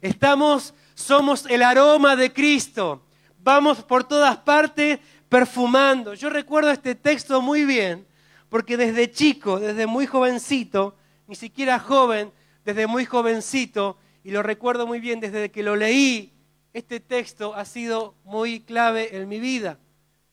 [0.01, 3.03] Estamos, somos el aroma de Cristo.
[3.41, 6.15] Vamos por todas partes perfumando.
[6.15, 8.07] Yo recuerdo este texto muy bien,
[8.49, 10.97] porque desde chico, desde muy jovencito,
[11.27, 12.33] ni siquiera joven,
[12.65, 16.33] desde muy jovencito, y lo recuerdo muy bien desde que lo leí,
[16.73, 19.79] este texto ha sido muy clave en mi vida.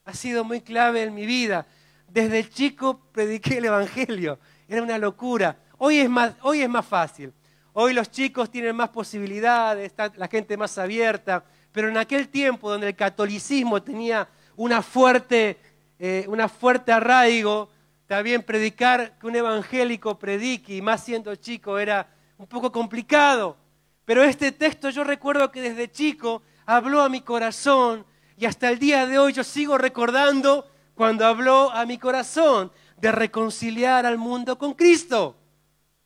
[0.08, 1.66] Ha sido muy clave en mi vida.
[2.08, 4.38] Desde chico prediqué el Evangelio.
[4.68, 5.58] Era una locura.
[5.80, 7.34] Hoy es más, hoy es más fácil.
[7.74, 12.70] Hoy los chicos tienen más posibilidades, está la gente más abierta, pero en aquel tiempo
[12.70, 15.58] donde el catolicismo tenía una fuerte,
[15.98, 17.70] eh, una fuerte arraigo,
[18.06, 23.58] también predicar que un evangélico predique, y más siendo chico, era un poco complicado.
[24.06, 28.06] Pero este texto yo recuerdo que desde chico habló a mi corazón
[28.38, 33.12] y hasta el día de hoy yo sigo recordando cuando habló a mi corazón de
[33.12, 35.38] reconciliar al mundo con Cristo.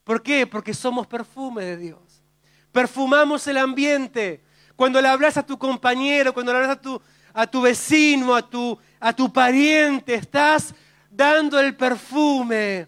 [0.04, 0.48] ¿Por qué?
[0.48, 2.24] Porque somos perfume de Dios.
[2.72, 4.44] Perfumamos el ambiente.
[4.76, 7.02] Cuando le hablas a tu compañero, cuando le hablas a tu,
[7.34, 10.74] a tu vecino, a tu, a tu pariente, estás
[11.10, 12.88] dando el perfume,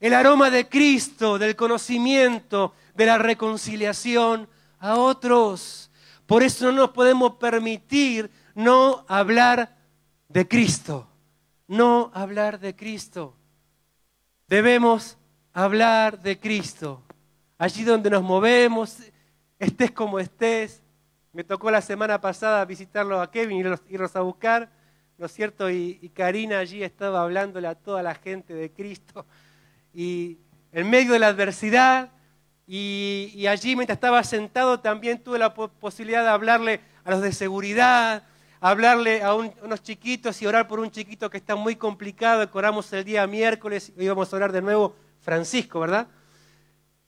[0.00, 4.48] el aroma de Cristo, del conocimiento, de la reconciliación
[4.78, 5.90] a otros.
[6.26, 9.76] Por eso no nos podemos permitir no hablar
[10.28, 11.06] de Cristo.
[11.68, 13.36] No hablar de Cristo.
[14.48, 15.16] Debemos
[15.52, 17.00] hablar de Cristo.
[17.56, 18.96] Allí donde nos movemos,
[19.60, 20.82] estés como estés.
[21.32, 24.68] Me tocó la semana pasada visitarlo a Kevin, y irlos a buscar,
[25.18, 25.70] ¿no es cierto?
[25.70, 29.24] Y, Karina allí estaba hablándole a toda la gente de Cristo.
[29.94, 30.38] Y
[30.72, 32.10] en medio de la adversidad,
[32.66, 37.32] y, y, allí mientras estaba sentado también tuve la posibilidad de hablarle a los de
[37.32, 38.24] seguridad,
[38.60, 42.92] hablarle a, unos chiquitos y orar por un chiquito que está muy complicado, que oramos
[42.92, 46.08] el día miércoles y íbamos a orar de nuevo Francisco, ¿verdad?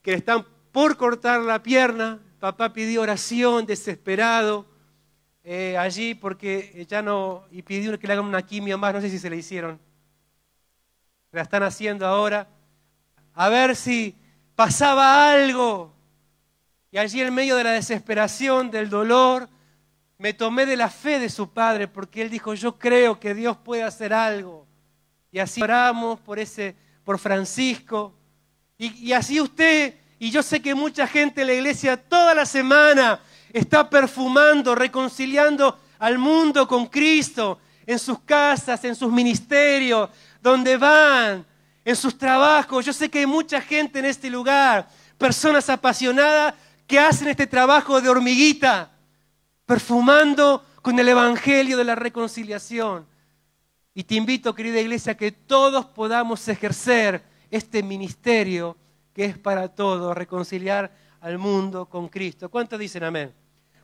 [0.02, 2.20] Que están por cortar la pierna.
[2.38, 4.66] Papá pidió oración desesperado
[5.42, 9.10] eh, allí porque ya no, y pidió que le hagan una quimio más, no sé
[9.10, 9.80] si se le hicieron.
[11.32, 12.48] La están haciendo ahora.
[13.34, 14.16] A ver si
[14.54, 15.94] pasaba algo.
[16.90, 19.48] Y allí en medio de la desesperación, del dolor,
[20.20, 23.56] me tomé de la fe de su padre porque él dijo, yo creo que Dios
[23.56, 24.66] puede hacer algo.
[25.33, 28.12] Y así oramos por ese por Francisco.
[28.76, 33.18] Y, así usted, y yo sé que mucha gente en la iglesia toda la semana
[33.50, 40.11] está perfumando, reconciliando al mundo con Cristo, en sus casas, en sus ministerios,
[40.42, 41.46] donde van,
[41.83, 42.85] en sus trabajos.
[42.85, 46.52] Yo sé que hay mucha gente en este lugar, personas apasionadas
[46.87, 48.89] que hacen este trabajo de hormiguita,
[49.70, 53.06] perfumando con el Evangelio de la reconciliación.
[53.94, 58.76] Y te invito, querida iglesia, a que todos podamos ejercer este ministerio
[59.14, 62.48] que es para todos, reconciliar al mundo con Cristo.
[62.48, 63.33] ¿Cuántos dicen amén?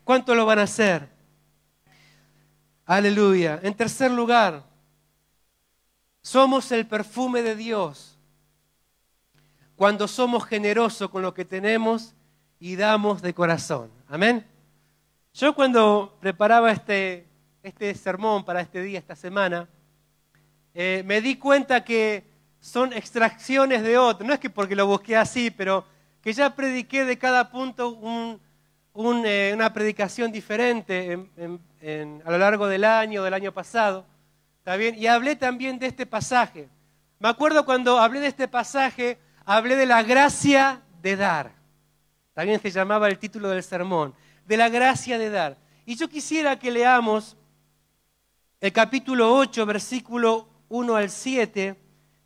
[0.02, 1.08] ¿Cuántos lo van a hacer?
[2.84, 3.60] Aleluya.
[3.62, 4.64] En tercer lugar,
[6.20, 8.18] somos el perfume de Dios
[9.76, 12.12] cuando somos generosos con lo que tenemos
[12.58, 13.88] y damos de corazón.
[14.08, 14.55] Amén.
[15.36, 17.26] Yo cuando preparaba este,
[17.62, 19.68] este sermón para este día, esta semana,
[20.72, 22.24] eh, me di cuenta que
[22.58, 24.26] son extracciones de otro.
[24.26, 25.84] No es que porque lo busqué así, pero
[26.22, 28.00] que ya prediqué de cada punto
[29.26, 31.28] eh, una predicación diferente
[32.24, 34.06] a lo largo del año, del año pasado.
[34.60, 34.94] ¿Está bien?
[34.94, 36.66] Y hablé también de este pasaje.
[37.18, 41.52] Me acuerdo cuando hablé de este pasaje, hablé de la gracia de dar.
[42.32, 44.14] También se llamaba el título del sermón,
[44.46, 45.58] de la gracia de dar.
[45.84, 47.36] Y yo quisiera que leamos
[48.60, 51.76] el capítulo 8, versículo 1 al 7.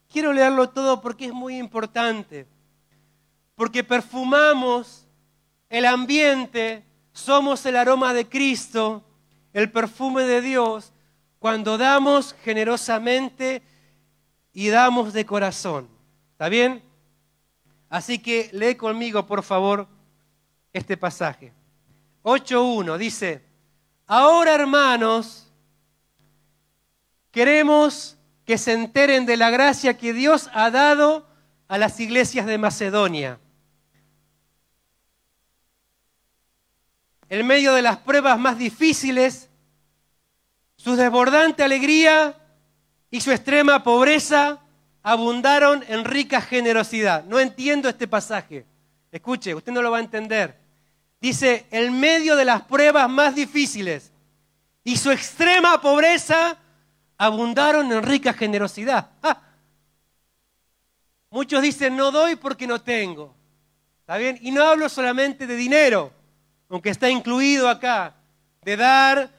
[0.09, 2.47] Quiero leerlo todo porque es muy importante.
[3.55, 5.07] porque perfumamos
[5.69, 9.05] el ambiente, somos el aroma de Cristo,
[9.53, 10.95] el perfume de Dios,
[11.39, 13.63] cuando damos generosamente
[14.55, 15.89] y damos de corazón.
[16.33, 16.83] ¿Está bien?
[17.91, 19.87] Así que lee conmigo, por favor,
[20.73, 21.53] este pasaje.
[22.23, 23.43] 8.1 dice,
[24.07, 25.51] ahora hermanos,
[27.31, 31.27] queremos que se enteren de la gracia que Dios ha dado
[31.69, 33.39] a las iglesias de Macedonia.
[37.29, 39.49] En medio de las pruebas más difíciles,
[40.77, 42.37] su desbordante alegría
[43.11, 44.61] y su extrema pobreza
[45.03, 47.25] abundaron en rica generosidad.
[47.25, 48.67] No entiendo este pasaje.
[49.13, 50.60] Escuche, usted no lo va a entender.
[51.21, 54.11] Dice, en medio de las pruebas más difíciles
[54.83, 56.57] y su extrema pobreza
[57.19, 59.11] abundaron en rica generosidad.
[59.23, 59.43] Ah.
[61.31, 63.35] Muchos dicen, no doy porque no tengo.
[64.01, 64.39] ¿Está bien?
[64.41, 66.13] Y no hablo solamente de dinero,
[66.69, 68.15] aunque está incluido acá,
[68.63, 69.31] de dar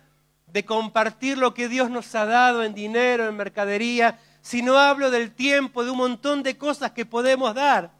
[0.51, 5.31] de compartir lo que Dios nos ha dado en dinero, en mercadería, sino hablo del
[5.31, 7.91] tiempo, de un montón de cosas que podemos dar.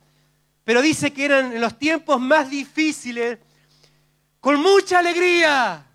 [0.64, 3.40] Pero dice que eran en los tiempos más difíciles,
[4.42, 5.86] con mucha alegría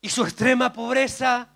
[0.00, 1.48] y su extrema pobreza,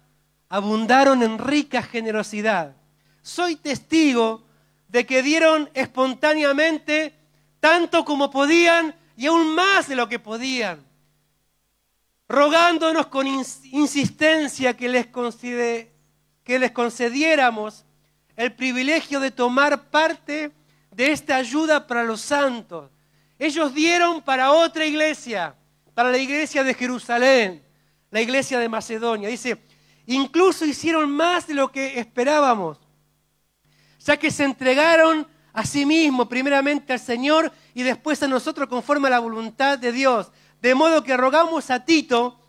[0.48, 2.74] abundaron en rica generosidad.
[3.22, 4.42] Soy testigo
[4.88, 7.14] de que dieron espontáneamente
[7.60, 10.84] tanto como podían y aún más de lo que podían
[12.28, 17.84] rogándonos con insistencia que les, que les concediéramos
[18.36, 20.50] el privilegio de tomar parte
[20.90, 22.90] de esta ayuda para los santos.
[23.38, 25.54] Ellos dieron para otra iglesia,
[25.94, 27.62] para la iglesia de Jerusalén,
[28.10, 29.28] la iglesia de Macedonia.
[29.28, 29.58] Dice,
[30.06, 32.78] incluso hicieron más de lo que esperábamos,
[34.00, 39.06] ya que se entregaron a sí mismos, primeramente al Señor y después a nosotros conforme
[39.06, 40.30] a la voluntad de Dios.
[40.60, 42.40] De modo que rogamos a Tito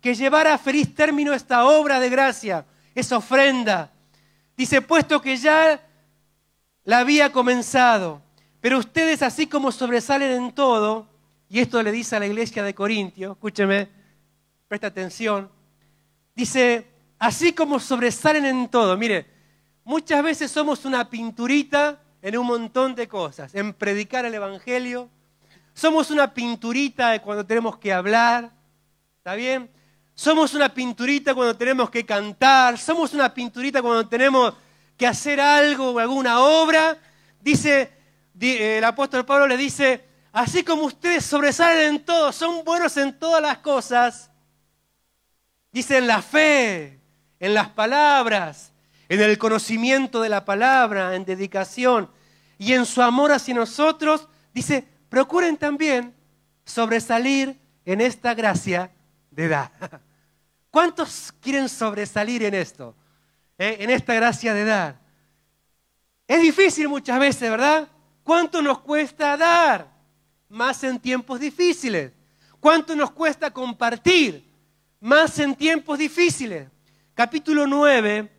[0.00, 3.92] que llevara a feliz término esta obra de gracia, esa ofrenda.
[4.56, 5.80] Dice, puesto que ya
[6.84, 8.22] la había comenzado,
[8.60, 11.11] pero ustedes así como sobresalen en todo,
[11.52, 13.86] y esto le dice a la iglesia de Corintio, escúcheme,
[14.68, 15.50] presta atención,
[16.34, 16.86] dice,
[17.18, 19.26] así como sobresalen en todo, mire,
[19.84, 25.10] muchas veces somos una pinturita en un montón de cosas, en predicar el Evangelio,
[25.74, 28.50] somos una pinturita de cuando tenemos que hablar,
[29.18, 29.68] ¿está bien?
[30.14, 34.54] Somos una pinturita cuando tenemos que cantar, somos una pinturita cuando tenemos
[34.96, 36.96] que hacer algo, alguna obra.
[37.42, 37.92] Dice,
[38.40, 43.42] el apóstol Pablo le dice, así como ustedes sobresalen en todo, son buenos en todas
[43.42, 44.30] las cosas,
[45.70, 47.00] dice en la fe,
[47.38, 48.72] en las palabras,
[49.08, 52.10] en el conocimiento de la palabra, en dedicación
[52.58, 56.14] y en su amor hacia nosotros, dice, procuren también
[56.64, 58.90] sobresalir en esta gracia
[59.30, 59.70] de dar.
[60.70, 62.96] ¿Cuántos quieren sobresalir en esto?
[63.58, 64.98] Eh, en esta gracia de dar.
[66.26, 67.88] Es difícil muchas veces, ¿verdad?
[68.22, 69.91] ¿Cuánto nos cuesta dar?
[70.52, 72.12] Más en tiempos difíciles.
[72.60, 74.44] ¿Cuánto nos cuesta compartir?
[75.00, 76.68] Más en tiempos difíciles.
[77.14, 78.30] Capítulo 9.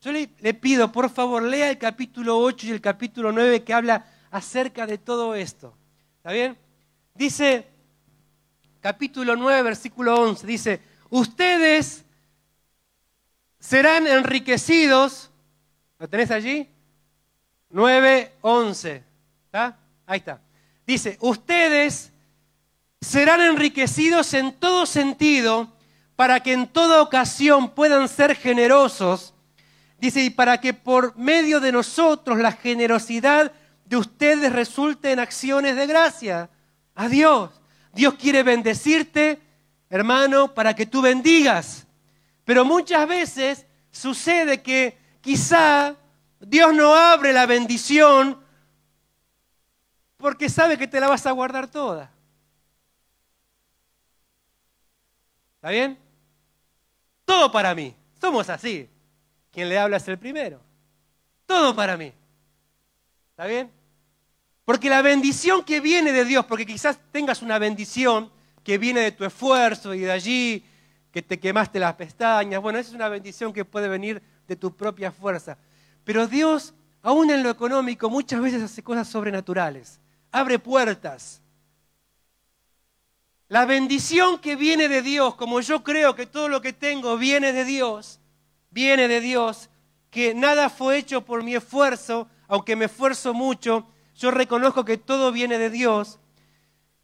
[0.00, 3.74] Yo le, le pido, por favor, lea el capítulo 8 y el capítulo 9 que
[3.74, 5.76] habla acerca de todo esto.
[6.18, 6.56] ¿Está bien?
[7.16, 7.66] Dice,
[8.80, 12.04] capítulo 9, versículo 11, dice, ustedes
[13.58, 15.32] serán enriquecidos,
[15.98, 16.68] ¿lo tenés allí?
[17.70, 19.02] 9, 11,
[19.46, 19.76] ¿está?
[20.06, 20.45] Ahí está.
[20.86, 22.12] Dice, ustedes
[23.00, 25.72] serán enriquecidos en todo sentido
[26.14, 29.34] para que en toda ocasión puedan ser generosos.
[29.98, 33.52] Dice, y para que por medio de nosotros la generosidad
[33.84, 36.50] de ustedes resulte en acciones de gracia
[36.94, 37.50] a Dios.
[37.92, 39.40] Dios quiere bendecirte,
[39.90, 41.86] hermano, para que tú bendigas.
[42.44, 45.96] Pero muchas veces sucede que quizá
[46.40, 48.45] Dios no abre la bendición
[50.16, 52.10] porque sabe que te la vas a guardar toda.
[55.56, 55.98] ¿Está bien?
[57.24, 57.94] Todo para mí.
[58.20, 58.88] Somos así.
[59.50, 60.60] Quien le habla es el primero.
[61.46, 62.12] Todo para mí.
[63.30, 63.70] ¿Está bien?
[64.64, 68.30] Porque la bendición que viene de Dios, porque quizás tengas una bendición
[68.64, 70.64] que viene de tu esfuerzo y de allí
[71.12, 74.74] que te quemaste las pestañas, bueno, esa es una bendición que puede venir de tu
[74.74, 75.56] propia fuerza.
[76.04, 80.00] Pero Dios, aún en lo económico, muchas veces hace cosas sobrenaturales,
[80.36, 81.40] abre puertas.
[83.48, 87.54] La bendición que viene de Dios, como yo creo que todo lo que tengo viene
[87.54, 88.20] de Dios,
[88.70, 89.70] viene de Dios,
[90.10, 95.32] que nada fue hecho por mi esfuerzo, aunque me esfuerzo mucho, yo reconozco que todo
[95.32, 96.18] viene de Dios,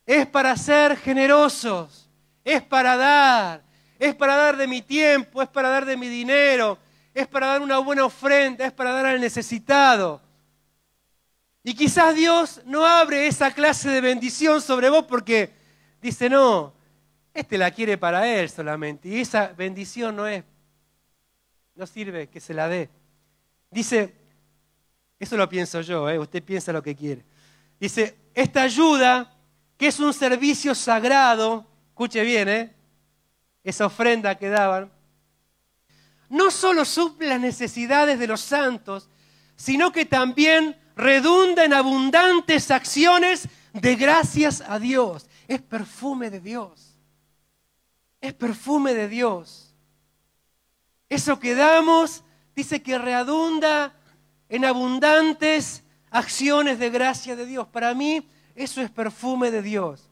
[0.05, 2.11] es para ser generosos,
[2.45, 3.62] es para dar,
[3.99, 6.76] es para dar de mi tiempo, es para dar de mi dinero,
[7.14, 10.20] es para dar una buena ofrenda, es para dar al necesitado.
[11.64, 15.52] Y quizás Dios no abre esa clase de bendición sobre vos porque
[16.00, 16.74] dice, no,
[17.32, 19.08] este la quiere para él solamente.
[19.08, 20.44] Y esa bendición no es,
[21.76, 22.90] no sirve que se la dé.
[23.70, 24.12] Dice,
[25.18, 26.18] eso lo pienso yo, ¿eh?
[26.18, 27.24] usted piensa lo que quiere.
[27.78, 29.32] Dice, esta ayuda,
[29.78, 32.74] que es un servicio sagrado, escuche bien, ¿eh?
[33.62, 34.90] esa ofrenda que daban,
[36.28, 39.08] no solo suple las necesidades de los santos,
[39.54, 45.26] sino que también redunda en abundantes acciones de gracias a Dios.
[45.49, 46.97] Es perfume de Dios.
[48.20, 49.74] Es perfume de Dios.
[51.09, 52.24] Eso que damos
[52.55, 53.95] dice que redunda
[54.49, 57.66] en abundantes acciones de gracia de Dios.
[57.68, 60.09] Para mí eso es perfume de Dios.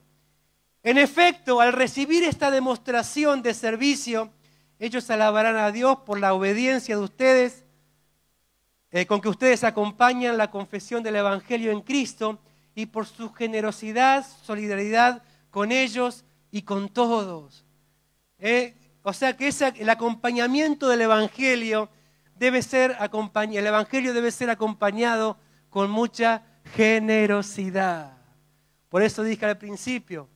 [0.83, 4.31] En efecto, al recibir esta demostración de servicio,
[4.79, 7.65] ellos alabarán a Dios por la obediencia de ustedes
[8.93, 12.39] eh, con que ustedes acompañan la confesión del Evangelio en Cristo
[12.75, 17.65] y por su generosidad, solidaridad con ellos y con todos.
[18.39, 21.89] Eh, o sea que el acompañamiento del Evangelio
[22.37, 25.37] debe ser el Evangelio debe ser acompañado
[25.69, 26.43] con mucha
[26.75, 28.17] generosidad.
[28.89, 30.29] Por eso dije al principio,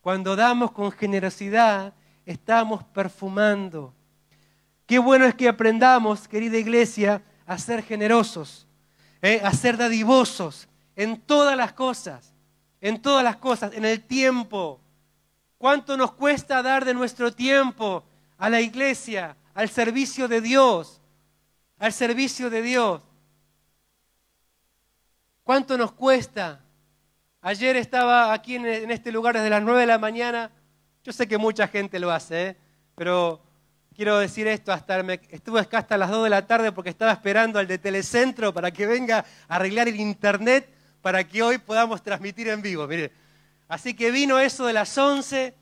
[0.00, 1.94] cuando damos con generosidad,
[2.24, 3.92] estamos perfumando.
[4.86, 8.66] Qué bueno es que aprendamos, querida iglesia, a ser generosos,
[9.22, 9.40] ¿eh?
[9.42, 12.34] a ser dadivosos en todas las cosas,
[12.78, 14.78] en todas las cosas, en el tiempo.
[15.56, 18.04] ¿Cuánto nos cuesta dar de nuestro tiempo
[18.36, 21.00] a la iglesia, al servicio de Dios?
[21.78, 23.00] Al servicio de Dios.
[25.42, 26.60] ¿Cuánto nos cuesta?
[27.40, 30.50] Ayer estaba aquí en, este lugar desde las 9 de la mañana.
[31.02, 32.56] Yo sé que mucha gente lo hace, ¿eh?
[32.94, 33.40] pero
[33.98, 37.58] quiero decir esto, hasta estuve acá hasta las 2 de la tarde porque estaba esperando
[37.58, 40.72] al de Telecentro para que venga a arreglar el internet
[41.02, 42.86] para que hoy podamos transmitir en vivo.
[42.86, 43.10] Mire.
[43.66, 45.52] Así que vino eso de las 11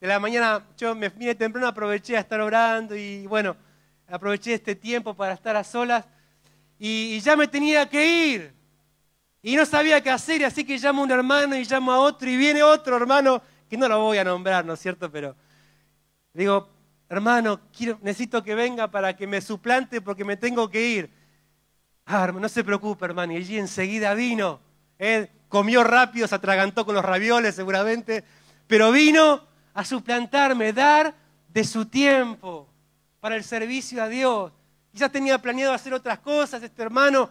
[0.00, 3.54] de la mañana, yo me vine temprano, aproveché a estar orando y bueno,
[4.08, 6.06] aproveché este tiempo para estar a solas
[6.78, 8.54] y, y ya me tenía que ir.
[9.42, 12.30] Y no sabía qué hacer, así que llamo a un hermano y llamo a otro
[12.30, 15.12] y viene otro hermano, que no lo voy a nombrar, ¿no es cierto?
[15.12, 15.36] Pero
[16.32, 16.71] digo,
[17.12, 17.60] hermano,
[18.00, 21.10] necesito que venga para que me suplante porque me tengo que ir.
[22.06, 23.34] Ah, no se preocupe, hermano.
[23.34, 24.60] Y allí enseguida vino.
[24.98, 28.24] Él comió rápido, se atragantó con los ravioles seguramente,
[28.66, 31.14] pero vino a suplantarme, dar
[31.48, 32.66] de su tiempo
[33.20, 34.50] para el servicio a Dios.
[34.94, 37.28] Ya tenía planeado hacer otras cosas este hermano,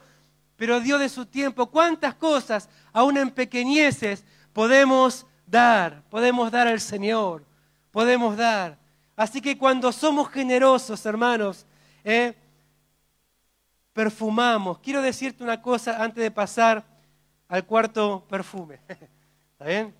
[0.57, 1.71] pero dio de su tiempo.
[1.71, 4.23] ¿Cuántas cosas, aún en pequeñeces,
[4.53, 6.03] podemos dar?
[6.11, 7.43] Podemos dar al Señor.
[7.89, 8.80] Podemos dar.
[9.16, 11.66] Así que cuando somos generosos, hermanos,
[12.03, 12.36] eh,
[13.93, 14.80] perfumamos.
[14.80, 16.86] Quiero decirte una cosa antes de pasar
[17.47, 18.80] al cuarto perfume.
[19.51, 19.93] ¿Está bien?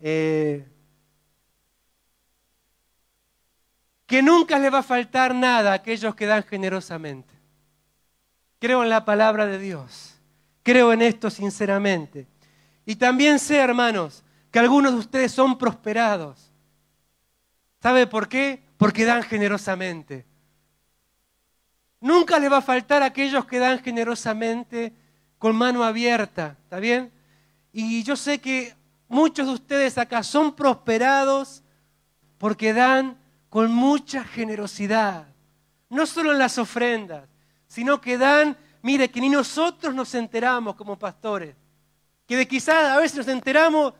[0.00, 0.66] Eh,
[4.06, 7.34] que nunca le va a faltar nada a aquellos que dan generosamente.
[8.58, 10.14] Creo en la palabra de Dios.
[10.62, 12.26] Creo en esto sinceramente.
[12.86, 16.47] Y también sé, hermanos, que algunos de ustedes son prosperados.
[17.80, 18.62] ¿Sabe por qué?
[18.76, 20.26] Porque dan generosamente.
[22.00, 24.92] Nunca le va a faltar a aquellos que dan generosamente
[25.38, 27.12] con mano abierta, ¿está bien?
[27.72, 28.74] Y yo sé que
[29.08, 31.62] muchos de ustedes acá son prosperados
[32.38, 33.18] porque dan
[33.48, 35.26] con mucha generosidad.
[35.88, 37.28] No solo en las ofrendas,
[37.66, 41.56] sino que dan, mire, que ni nosotros nos enteramos como pastores.
[42.26, 43.94] Que de quizás a veces nos enteramos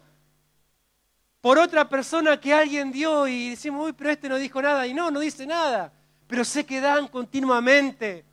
[1.40, 4.86] por otra persona que alguien dio y decimos, uy, pero este no dijo nada.
[4.86, 5.92] Y no, no dice nada.
[6.26, 8.24] Pero sé que dan continuamente.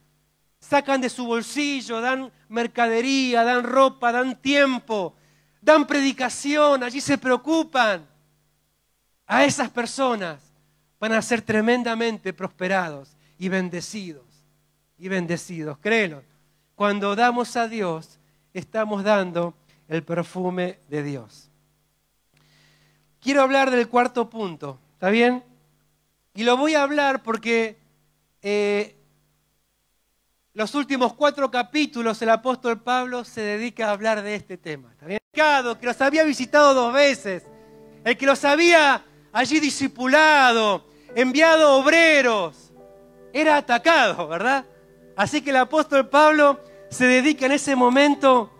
[0.59, 5.15] Sacan de su bolsillo, dan mercadería, dan ropa, dan tiempo,
[5.61, 8.07] dan predicación, allí se preocupan.
[9.27, 10.41] A esas personas
[10.99, 14.25] van a ser tremendamente prosperados y bendecidos.
[14.97, 16.23] Y bendecidos, créelo.
[16.73, 18.19] Cuando damos a Dios,
[18.53, 19.53] estamos dando
[19.87, 21.44] el perfume de Dios
[23.25, 25.43] quiero hablar del cuarto punto, ¿está bien?
[26.35, 27.75] Y lo voy a hablar porque
[28.43, 28.95] eh,
[30.53, 34.91] los últimos cuatro capítulos el apóstol Pablo se dedica a hablar de este tema.
[34.91, 35.19] ¿Está bien?
[35.33, 37.41] Que los había visitado dos veces,
[38.03, 39.03] el que los había
[39.33, 42.71] allí discipulado, enviado obreros,
[43.33, 44.65] era atacado, ¿verdad?
[45.15, 46.59] Así que el apóstol Pablo
[46.91, 48.51] se dedica en ese momento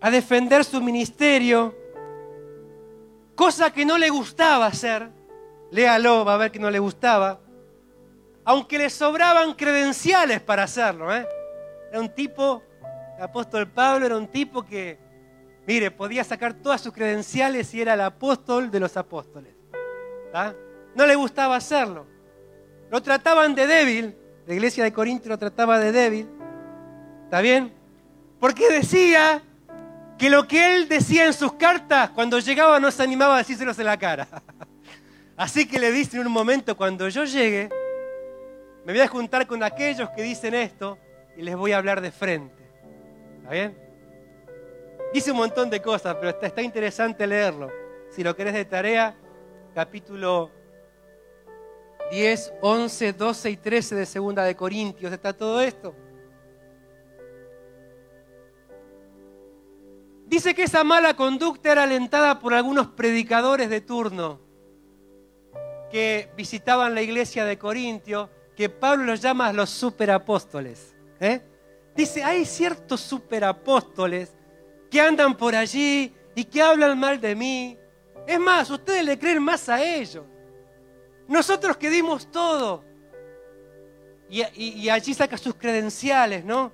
[0.00, 1.81] a defender su ministerio,
[3.42, 5.10] cosa que no le gustaba hacer.
[5.72, 7.40] Léalo, va a ver que no le gustaba.
[8.44, 11.12] Aunque le sobraban credenciales para hacerlo.
[11.12, 11.26] ¿eh?
[11.90, 12.62] Era un tipo,
[13.16, 14.96] el apóstol Pablo era un tipo que,
[15.66, 19.52] mire, podía sacar todas sus credenciales y era el apóstol de los apóstoles.
[20.94, 22.06] No le gustaba hacerlo.
[22.92, 24.16] Lo trataban de débil.
[24.46, 26.28] La iglesia de Corinto lo trataba de débil.
[27.24, 27.74] ¿Está bien?
[28.38, 29.42] Porque decía
[30.22, 33.76] que lo que él decía en sus cartas, cuando llegaba no se animaba a decírselos
[33.80, 34.28] en la cara.
[35.36, 37.68] Así que le dice en un momento, cuando yo llegue,
[38.84, 40.96] me voy a juntar con aquellos que dicen esto
[41.36, 42.54] y les voy a hablar de frente.
[43.38, 43.76] ¿Está bien?
[45.12, 47.72] Dice un montón de cosas, pero está, está interesante leerlo.
[48.08, 49.16] Si lo querés de tarea,
[49.74, 50.52] capítulo
[52.12, 55.96] 10, 11, 12 y 13 de Segunda de Corintios, está todo esto.
[60.32, 64.40] Dice que esa mala conducta era alentada por algunos predicadores de turno
[65.90, 70.96] que visitaban la iglesia de Corintio, que Pablo los llama los superapóstoles.
[71.20, 71.42] ¿eh?
[71.94, 74.34] Dice, hay ciertos superapóstoles
[74.90, 77.78] que andan por allí y que hablan mal de mí.
[78.26, 80.24] Es más, ustedes le creen más a ellos.
[81.28, 82.82] Nosotros que dimos todo.
[84.30, 86.72] Y, y allí saca sus credenciales, ¿no?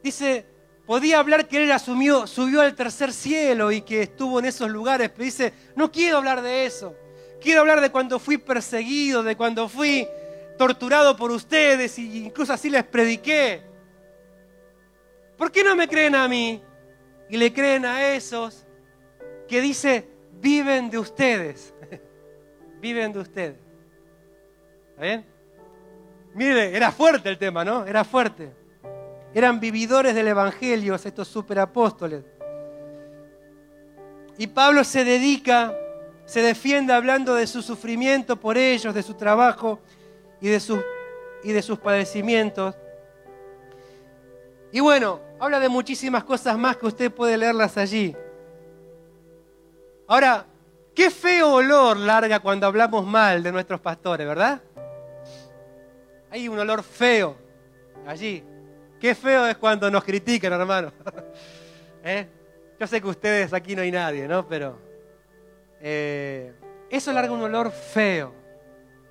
[0.00, 0.46] Dice,
[0.90, 5.08] Podía hablar que él asumió, subió al tercer cielo y que estuvo en esos lugares,
[5.10, 6.96] pero dice, no quiero hablar de eso.
[7.40, 10.08] Quiero hablar de cuando fui perseguido, de cuando fui
[10.58, 13.62] torturado por ustedes e incluso así les prediqué.
[15.38, 16.60] ¿Por qué no me creen a mí
[17.28, 18.66] y le creen a esos
[19.46, 20.08] que dice,
[20.40, 21.72] viven de ustedes?
[22.80, 23.60] viven de ustedes.
[24.88, 25.24] ¿Está bien?
[26.34, 27.86] Mire, era fuerte el tema, ¿no?
[27.86, 28.58] Era fuerte.
[29.32, 32.24] Eran vividores del Evangelio, estos superapóstoles.
[34.38, 35.74] Y Pablo se dedica,
[36.24, 39.80] se defiende hablando de su sufrimiento por ellos, de su trabajo
[40.40, 40.80] y de, sus,
[41.44, 42.74] y de sus padecimientos.
[44.72, 48.16] Y bueno, habla de muchísimas cosas más que usted puede leerlas allí.
[50.08, 50.46] Ahora,
[50.94, 54.60] qué feo olor larga cuando hablamos mal de nuestros pastores, ¿verdad?
[56.30, 57.36] Hay un olor feo
[58.06, 58.42] allí.
[59.00, 60.92] Qué feo es cuando nos critican, hermano.
[62.04, 62.26] ¿Eh?
[62.78, 64.46] Yo sé que ustedes aquí no hay nadie, ¿no?
[64.46, 64.78] Pero
[65.80, 66.52] eh,
[66.90, 68.34] eso larga un olor feo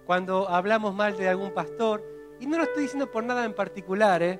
[0.06, 2.04] cuando hablamos mal de algún pastor.
[2.40, 4.40] Y no lo estoy diciendo por nada en particular, ¿eh?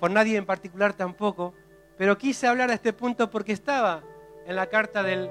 [0.00, 1.52] Por nadie en particular tampoco.
[1.98, 4.02] Pero quise hablar a este punto porque estaba
[4.46, 5.30] en la carta del,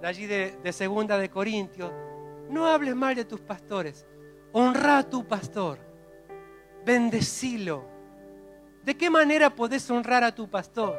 [0.00, 1.92] de allí de, Segunda de Corintios.
[2.48, 4.06] No hables mal de tus pastores.
[4.52, 5.78] Honra a tu pastor.
[6.82, 7.91] Bendecilo
[8.84, 10.96] ¿De qué manera podés honrar a tu pastor?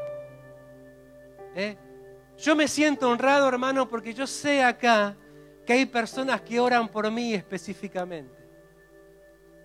[1.55, 1.77] ¿Eh?
[2.38, 5.15] Yo me siento honrado, hermano, porque yo sé acá
[5.65, 8.34] que hay personas que oran por mí específicamente.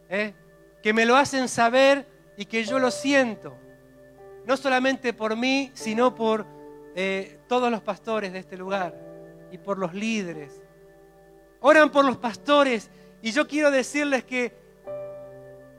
[0.08, 0.34] ¿Eh?
[0.82, 2.06] Que me lo hacen saber
[2.36, 3.56] y que yo lo siento.
[4.46, 6.46] No solamente por mí, sino por
[6.96, 8.94] eh, todos los pastores de este lugar
[9.52, 10.62] y por los líderes.
[11.60, 12.90] Oran por los pastores
[13.22, 14.56] y yo quiero decirles que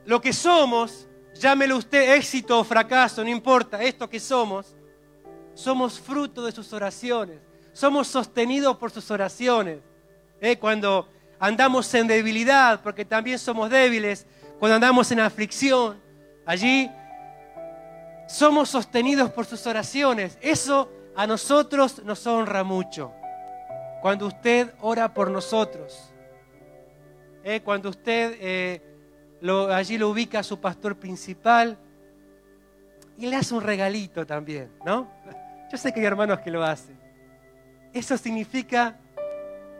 [0.04, 1.09] lo que somos
[1.40, 4.76] Llámelo usted éxito o fracaso, no importa, esto que somos,
[5.54, 7.38] somos fruto de sus oraciones,
[7.72, 9.78] somos sostenidos por sus oraciones.
[10.38, 10.58] ¿eh?
[10.58, 14.26] Cuando andamos en debilidad, porque también somos débiles,
[14.58, 15.98] cuando andamos en aflicción,
[16.44, 16.90] allí
[18.28, 20.36] somos sostenidos por sus oraciones.
[20.42, 23.12] Eso a nosotros nos honra mucho.
[24.02, 26.12] Cuando usted ora por nosotros,
[27.42, 27.62] ¿eh?
[27.62, 28.36] cuando usted...
[28.38, 28.89] Eh,
[29.70, 31.78] allí lo ubica a su pastor principal
[33.16, 35.10] y le hace un regalito también, ¿no?
[35.70, 36.98] Yo sé que hay hermanos que lo hacen.
[37.92, 38.96] Eso significa,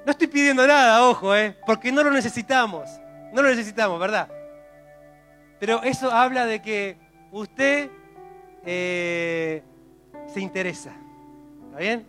[0.05, 1.57] no estoy pidiendo nada, ojo, ¿eh?
[1.67, 2.89] porque no lo necesitamos,
[3.33, 4.29] no lo necesitamos, ¿verdad?
[5.59, 6.97] Pero eso habla de que
[7.31, 7.91] usted
[8.65, 9.63] eh,
[10.33, 10.93] se interesa,
[11.67, 12.07] ¿está bien?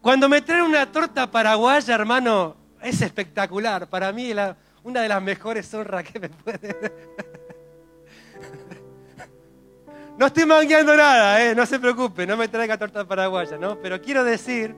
[0.00, 3.88] Cuando me traen una torta paraguaya, hermano, es espectacular.
[3.88, 4.56] Para mí la,
[4.86, 6.92] una de las mejores honras que me puede.
[10.16, 11.54] No estoy mangueando nada, ¿eh?
[11.54, 13.78] no se preocupe, no me traiga torta paraguaya, ¿no?
[13.80, 14.74] Pero quiero decir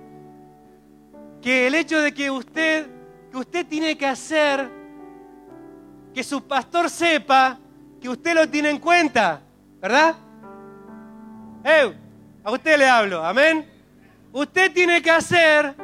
[1.43, 2.87] que el hecho de que usted,
[3.31, 4.69] que usted tiene que hacer
[6.15, 7.59] que su pastor sepa
[8.01, 9.43] que usted lo tiene en cuenta,
[9.79, 10.17] ¿verdad?
[11.65, 11.95] ¡Eh!
[12.43, 13.71] A usted le hablo, amén.
[14.33, 15.75] Usted tiene que hacer,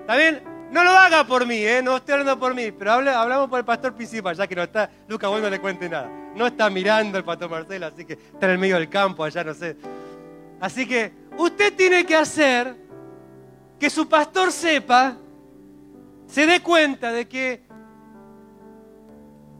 [0.00, 0.47] ¿está bien?
[0.70, 1.80] No lo haga por mí, ¿eh?
[1.82, 4.90] no estoy hablando por mí, pero hablamos por el pastor principal, ya que no está,
[5.08, 6.10] Lucas, vos no le cuente nada.
[6.34, 9.42] No está mirando el pastor Marcelo, así que está en el medio del campo, allá
[9.44, 9.76] no sé.
[10.60, 12.76] Así que usted tiene que hacer
[13.80, 15.16] que su pastor sepa,
[16.26, 17.62] se dé cuenta de que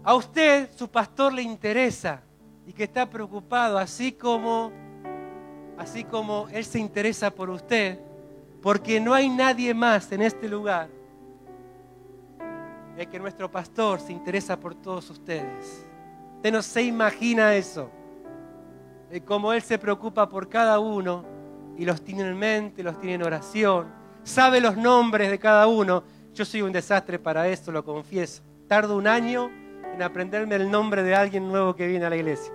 [0.05, 2.21] a usted, su pastor, le interesa
[2.67, 4.73] y que está preocupado, así como,
[5.79, 7.99] así como él se interesa por usted,
[8.61, 10.98] porque no hay nadie más en este lugar
[12.99, 15.87] de que nuestro pastor se interesa por todos ustedes.
[16.35, 17.89] Usted no se imagina eso,
[19.09, 21.25] de cómo él se preocupa por cada uno
[21.77, 23.87] y los tiene en mente, los tiene en oración,
[24.25, 26.03] sabe los nombres de cada uno.
[26.35, 28.43] Yo soy un desastre para esto, lo confieso.
[28.67, 29.49] Tardo un año
[29.95, 32.53] en aprenderme el nombre de alguien nuevo que viene a la iglesia.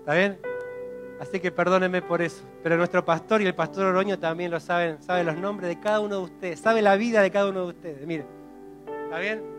[0.00, 0.40] ¿Está bien?
[1.20, 2.42] Así que perdónenme por eso.
[2.64, 6.00] Pero nuestro pastor y el pastor Oroño también lo saben, sabe los nombres de cada
[6.00, 8.04] uno de ustedes, sabe la vida de cada uno de ustedes.
[8.04, 8.26] Miren,
[9.04, 9.57] ¿está bien?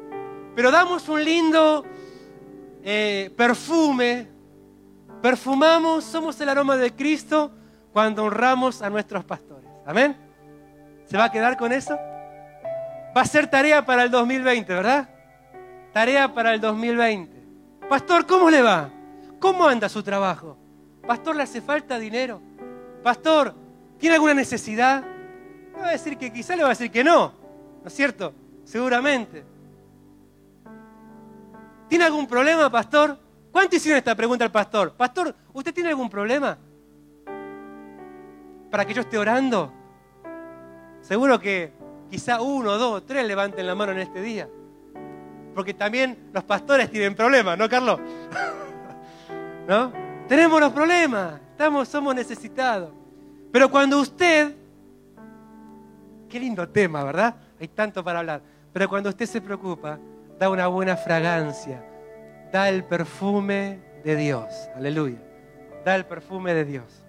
[0.59, 1.85] Pero damos un lindo
[2.83, 4.27] eh, perfume,
[5.21, 7.49] perfumamos, somos el aroma de Cristo
[7.93, 9.69] cuando honramos a nuestros pastores.
[9.85, 10.17] Amén.
[11.05, 11.95] ¿Se va a quedar con eso?
[11.95, 15.07] Va a ser tarea para el 2020, ¿verdad?
[15.93, 17.41] Tarea para el 2020.
[17.87, 18.89] Pastor, ¿cómo le va?
[19.39, 20.57] ¿Cómo anda su trabajo?
[21.07, 22.41] Pastor, ¿le hace falta dinero?
[23.01, 23.55] Pastor,
[23.97, 25.05] ¿tiene alguna necesidad?
[25.73, 27.31] Le va a decir que quizá le va a decir que no,
[27.81, 28.33] ¿no es cierto?
[28.65, 29.57] Seguramente.
[31.89, 33.17] ¿Tiene algún problema, pastor?
[33.51, 34.93] ¿Cuánto hicieron esta pregunta al pastor?
[34.93, 36.57] Pastor, ¿usted tiene algún problema?
[38.69, 39.73] Para que yo esté orando.
[41.01, 41.73] Seguro que
[42.09, 44.47] quizá uno, dos, tres levanten la mano en este día.
[45.55, 47.99] Porque también los pastores tienen problemas, ¿no, Carlos?
[49.67, 49.91] ¿No?
[50.27, 52.91] Tenemos los problemas, estamos, somos necesitados.
[53.51, 54.55] Pero cuando usted,
[56.29, 57.35] qué lindo tema, ¿verdad?
[57.59, 58.43] Hay tanto para hablar.
[58.71, 59.97] Pero cuando usted se preocupa,
[60.39, 61.83] da una buena fragancia,
[62.51, 64.69] da el perfume de Dios.
[64.73, 65.21] Aleluya.
[65.83, 67.03] Da el perfume de Dios.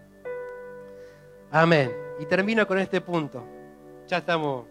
[1.52, 1.92] Amén.
[2.18, 3.44] Y termino con este punto.
[4.08, 4.66] Ya estamos.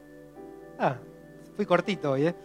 [0.77, 0.97] Ah,
[1.55, 2.35] fui cortito hoy, ¿eh?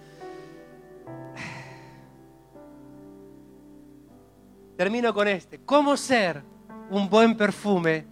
[4.77, 5.59] Termino con este.
[5.65, 6.43] ¿Cómo ser
[6.91, 8.07] un buen perfume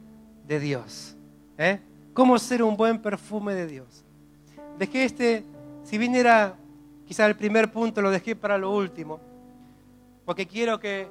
[0.44, 1.16] de Dios?
[1.56, 1.78] ¿Eh?
[2.14, 4.04] ¿Cómo ser un buen perfume de Dios?
[4.78, 5.44] Dejé este,
[5.84, 6.56] si bien era
[7.12, 9.20] quizá el primer punto, lo dejé para lo último.
[10.24, 11.10] Porque quiero que,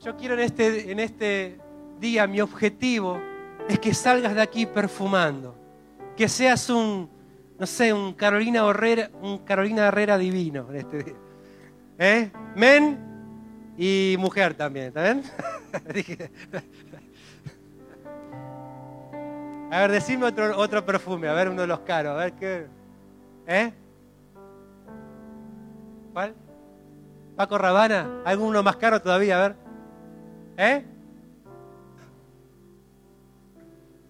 [0.00, 1.58] yo quiero en este, en este
[1.98, 3.20] día, mi objetivo
[3.68, 5.56] es que salgas de aquí perfumando.
[6.16, 7.10] Que seas un,
[7.58, 11.16] no sé, un Carolina Herrera, un Carolina Herrera divino en este día.
[11.98, 12.30] ¿Eh?
[12.54, 12.96] Men
[13.76, 15.24] y mujer también, ¿está bien?
[19.72, 22.68] a ver, decime otro, otro perfume, a ver uno de los caros, a ver qué.
[23.48, 23.72] ¿Eh?
[26.16, 26.34] ¿Cuál?
[27.36, 29.36] Paco Rabana, ¿alguno más caro todavía?
[29.36, 29.56] A ver.
[30.56, 30.84] ¿Eh?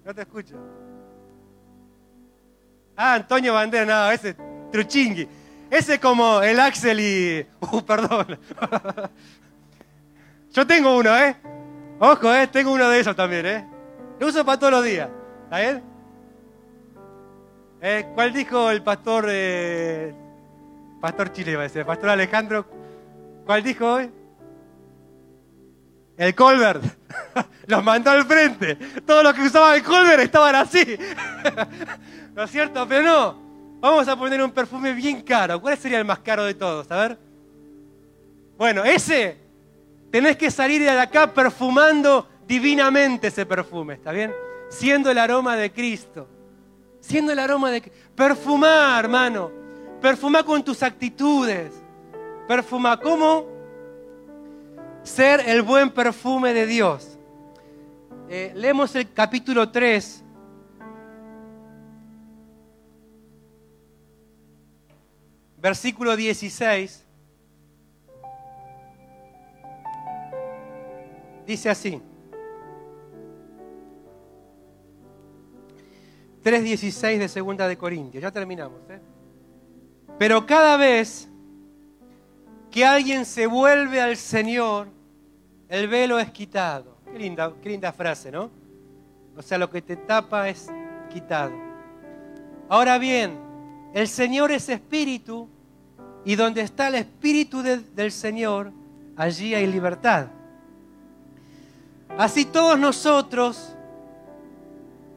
[0.05, 0.55] No te escucho.
[2.97, 4.37] Ah, Antonio Bandera, no, ese
[4.71, 5.29] truchingui.
[5.69, 7.47] Ese como el Axel y...
[7.73, 8.39] Uh, perdón.
[10.53, 11.35] Yo tengo uno, ¿eh?
[11.99, 12.47] Ojo, ¿eh?
[12.47, 13.69] Tengo uno de esos también, ¿eh?
[14.21, 15.09] Lo uso para todos los días.
[15.43, 15.83] ¿Está bien?
[17.81, 20.15] Eh, ¿Cuál dijo el pastor, eh,
[21.07, 22.67] pastor Chile, va a decir, pastor Alejandro?
[23.47, 24.11] ¿Cuál dijo hoy?
[26.17, 26.83] El Colbert.
[27.69, 28.75] Los mandó al frente.
[29.07, 30.99] Todos los que usaban el Colbert estaban así.
[32.35, 32.89] ¿No es cierto?
[32.89, 33.79] Pero no.
[33.79, 35.61] Vamos a poner un perfume bien caro.
[35.61, 36.91] ¿Cuál sería el más caro de todos?
[36.91, 37.19] A ver.
[38.59, 39.37] Bueno, ese
[40.11, 44.33] Tenés que salir de acá perfumando divinamente ese perfume, ¿está bien?
[44.71, 46.27] Siendo el aroma de Cristo.
[47.01, 49.66] Siendo el aroma de Perfumar, hermano.
[50.07, 51.83] Perfumar con tus actitudes.
[52.47, 53.01] Perfumar.
[53.01, 53.45] ¿Cómo?
[55.03, 57.19] Ser el buen perfume de Dios.
[58.29, 60.23] Eh, leemos el capítulo 3.
[65.57, 67.05] Versículo 16.
[71.49, 72.01] Dice así.
[76.45, 78.23] 3.16 de Segunda de Corintios.
[78.23, 78.89] Ya terminamos.
[78.89, 79.16] ¿eh?
[80.19, 81.29] Pero cada vez
[82.71, 84.89] que alguien se vuelve al Señor,
[85.69, 86.97] el velo es quitado.
[87.12, 88.51] Qué linda, frase, ¿no?
[89.37, 90.69] O sea, lo que te tapa es
[91.12, 91.53] quitado.
[92.69, 93.39] Ahora bien,
[93.95, 95.49] el Señor es espíritu
[96.25, 98.73] y donde está el espíritu del Señor,
[99.17, 100.29] allí hay libertad.
[102.19, 103.75] Así todos nosotros,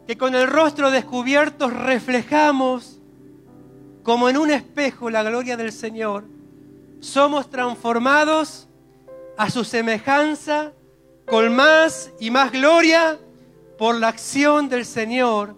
[0.05, 2.98] que con el rostro descubierto reflejamos
[4.09, 6.23] como en un espejo la gloria del Señor,
[6.99, 8.67] somos transformados
[9.37, 10.73] a su semejanza
[11.27, 13.19] con más y más gloria
[13.77, 15.55] por la acción del Señor,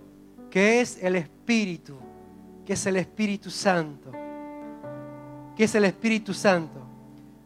[0.49, 1.97] que es el Espíritu,
[2.65, 4.11] que es el Espíritu Santo,
[5.55, 6.85] que es el Espíritu Santo.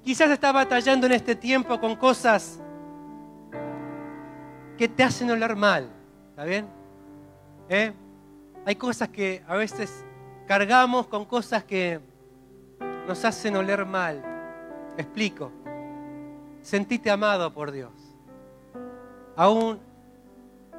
[0.04, 2.60] Quizás estás batallando en este tiempo con cosas
[4.76, 5.88] que te hacen oler mal,
[6.32, 6.66] ¿está bien?
[7.70, 7.94] ¿Eh?
[8.66, 10.05] Hay cosas que a veces
[10.48, 12.00] cargamos con cosas que
[13.08, 14.24] nos hacen oler mal.
[14.98, 15.52] explico.
[16.62, 17.92] Sentite amado por Dios.
[19.36, 19.80] Aún,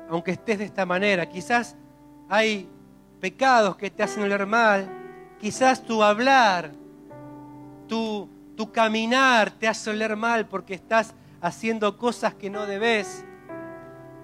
[0.09, 1.77] aunque estés de esta manera, quizás
[2.29, 2.69] hay
[3.21, 4.89] pecados que te hacen oler mal.
[5.39, 6.73] Quizás tu hablar,
[7.87, 13.25] tu, tu caminar te hace oler mal porque estás haciendo cosas que no debes,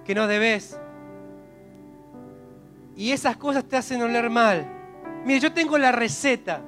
[0.05, 0.79] que no debes.
[2.95, 4.82] Y esas cosas te hacen oler mal.
[5.25, 6.61] Mire, yo tengo la receta,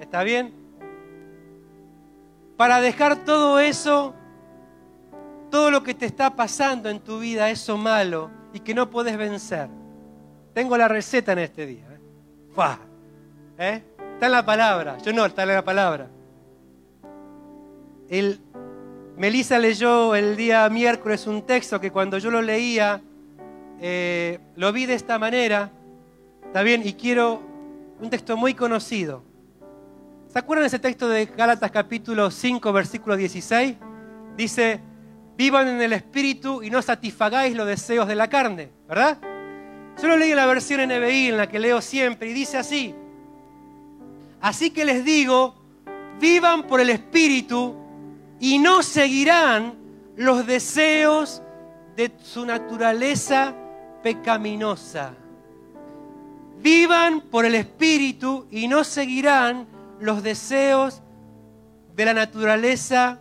[0.00, 0.52] ¿está bien?
[2.56, 4.14] Para dejar todo eso,
[5.50, 9.16] todo lo que te está pasando en tu vida, eso malo y que no puedes
[9.16, 9.68] vencer.
[10.52, 11.84] Tengo la receta en este día.
[11.90, 12.00] ¿eh?
[13.58, 13.82] ¿Eh?
[14.14, 14.98] Está en la palabra.
[14.98, 16.08] Yo no, está en la palabra.
[18.08, 18.40] El,
[19.16, 23.00] Melissa leyó el día miércoles un texto que cuando yo lo leía,
[23.80, 25.70] eh, lo vi de esta manera.
[26.44, 26.82] ¿Está bien?
[26.84, 27.40] Y quiero
[28.00, 29.22] un texto muy conocido.
[30.28, 33.76] ¿Se acuerdan ese texto de Gálatas capítulo 5, versículo 16?
[34.36, 34.80] Dice,
[35.36, 39.18] vivan en el espíritu y no satisfagáis los deseos de la carne, ¿verdad?
[40.00, 42.94] Yo lo leí en la versión NBI, en la que leo siempre, y dice así,
[44.40, 45.54] así que les digo,
[46.20, 47.74] vivan por el espíritu
[48.38, 49.74] y no seguirán
[50.16, 51.42] los deseos
[51.96, 53.54] de su naturaleza
[54.02, 55.14] pecaminosa.
[56.62, 59.66] Vivan por el Espíritu y no seguirán
[59.98, 61.00] los deseos
[61.94, 63.20] de la naturaleza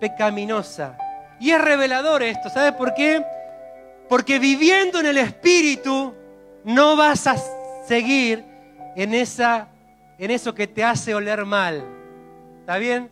[0.00, 0.96] pecaminosa.
[1.40, 3.24] Y es revelador esto, ¿sabes por qué?
[4.08, 6.14] Porque viviendo en el Espíritu
[6.64, 7.36] no vas a
[7.86, 8.44] seguir
[8.96, 9.68] en, esa,
[10.18, 11.84] en eso que te hace oler mal.
[12.60, 13.10] ¿Está bien?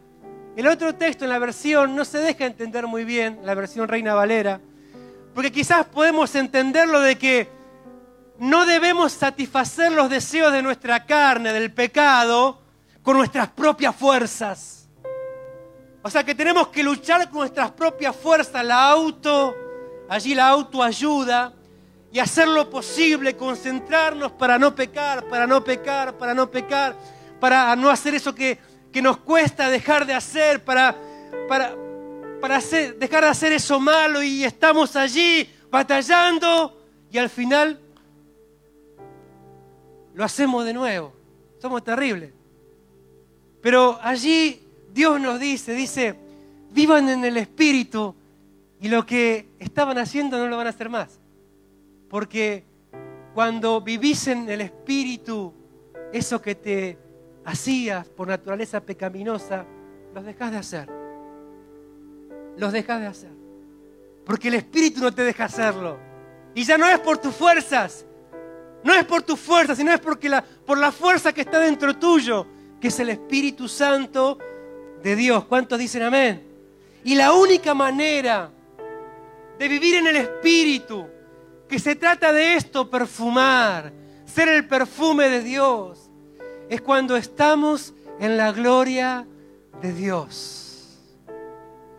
[0.56, 4.14] El otro texto en la versión no se deja entender muy bien, la versión Reina
[4.14, 4.58] Valera,
[5.34, 7.55] porque quizás podemos entenderlo de que
[8.38, 12.60] no debemos satisfacer los deseos de nuestra carne, del pecado,
[13.02, 14.88] con nuestras propias fuerzas.
[16.02, 19.54] O sea que tenemos que luchar con nuestras propias fuerzas, la auto,
[20.08, 21.52] allí la autoayuda,
[22.12, 26.96] y hacer lo posible, concentrarnos para no pecar, para no pecar, para no pecar,
[27.40, 28.58] para no hacer eso que,
[28.92, 30.96] que nos cuesta dejar de hacer, para,
[31.48, 31.74] para,
[32.40, 32.60] para
[32.98, 36.80] dejar de hacer eso malo y estamos allí batallando
[37.10, 37.80] y al final
[40.16, 41.12] lo hacemos de nuevo.
[41.58, 42.32] Somos terribles.
[43.60, 46.16] Pero allí Dios nos dice, dice,
[46.72, 48.14] vivan en el Espíritu
[48.80, 51.20] y lo que estaban haciendo no lo van a hacer más.
[52.08, 52.64] Porque
[53.34, 55.52] cuando vivís en el Espíritu,
[56.12, 56.98] eso que te
[57.44, 59.66] hacías por naturaleza pecaminosa,
[60.14, 60.88] los dejas de hacer.
[62.56, 63.30] Los dejas de hacer.
[64.24, 65.98] Porque el Espíritu no te deja hacerlo.
[66.54, 68.05] Y ya no es por tus fuerzas,
[68.86, 72.46] no es por tu fuerza, sino es la, por la fuerza que está dentro tuyo,
[72.80, 74.38] que es el Espíritu Santo
[75.02, 75.44] de Dios.
[75.46, 76.46] ¿Cuántos dicen amén?
[77.02, 78.48] Y la única manera
[79.58, 81.04] de vivir en el Espíritu,
[81.68, 83.92] que se trata de esto, perfumar,
[84.24, 86.08] ser el perfume de Dios,
[86.68, 89.26] es cuando estamos en la gloria
[89.82, 91.00] de Dios.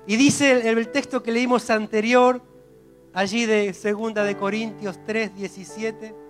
[0.07, 2.41] Y dice el, el texto que leímos anterior,
[3.13, 6.26] allí de 2 de Corintios 3, 17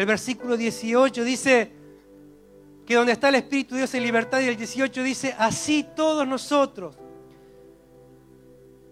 [0.00, 1.70] el versículo 18 dice
[2.86, 6.26] que donde está el Espíritu de Dios hay libertad y el 18 dice, así todos
[6.26, 6.96] nosotros,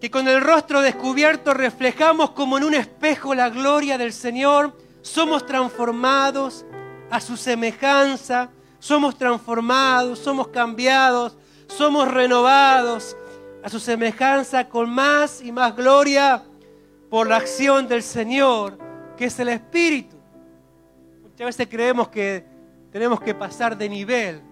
[0.02, 5.46] que con el rostro descubierto reflejamos como en un espejo la gloria del Señor, somos
[5.46, 6.66] transformados
[7.11, 11.38] a su semejanza, somos transformados, somos cambiados,
[11.68, 13.16] somos renovados
[13.64, 16.44] a su semejanza con más y más gloria
[17.09, 18.78] por la acción del Señor,
[19.16, 20.18] que es el Espíritu.
[21.39, 22.45] Muchas veces creemos que
[22.91, 24.43] tenemos que pasar de nivel,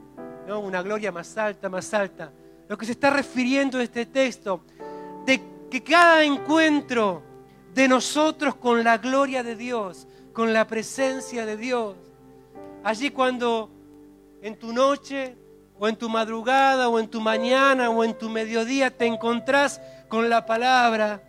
[0.46, 0.60] ¿no?
[0.60, 2.30] una gloria más alta, más alta.
[2.68, 4.60] Lo que se está refiriendo este texto,
[5.24, 7.24] de que cada encuentro
[7.74, 11.96] de nosotros con la gloria de Dios, con la presencia de Dios,
[12.84, 13.68] allí cuando
[14.40, 15.34] en tu noche
[15.80, 20.30] o en tu madrugada o en tu mañana o en tu mediodía te encontrás con
[20.30, 21.20] la palabra,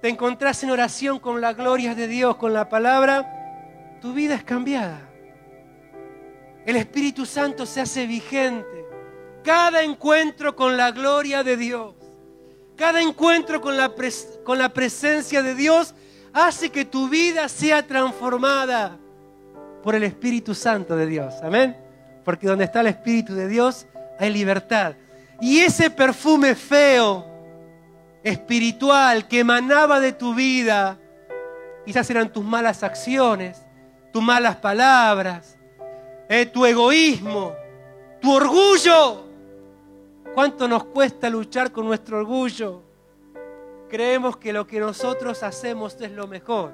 [0.00, 3.41] te encontrás en oración con la gloria de Dios, con la palabra,
[4.02, 5.00] tu vida es cambiada.
[6.66, 8.84] El Espíritu Santo se hace vigente.
[9.44, 11.94] Cada encuentro con la gloria de Dios,
[12.76, 15.94] cada encuentro con la, presencia de Dios
[16.32, 18.98] hace que tu vida sea transformada
[19.82, 21.34] por el Espíritu Santo de Dios.
[21.42, 21.76] Amén.
[22.24, 23.86] Porque donde está el Espíritu de Dios
[24.18, 24.94] hay libertad.
[25.40, 27.24] Y ese perfume feo,
[28.22, 30.98] espiritual, que emanaba de tu vida,
[31.84, 33.60] quizás eran tus malas acciones,
[34.12, 35.56] tus malas palabras,
[36.28, 37.54] eh, tu egoísmo,
[38.20, 39.24] tu orgullo.
[40.34, 42.82] ¿Cuánto nos cuesta luchar con nuestro orgullo?
[43.88, 46.72] Creemos que lo que nosotros hacemos es lo mejor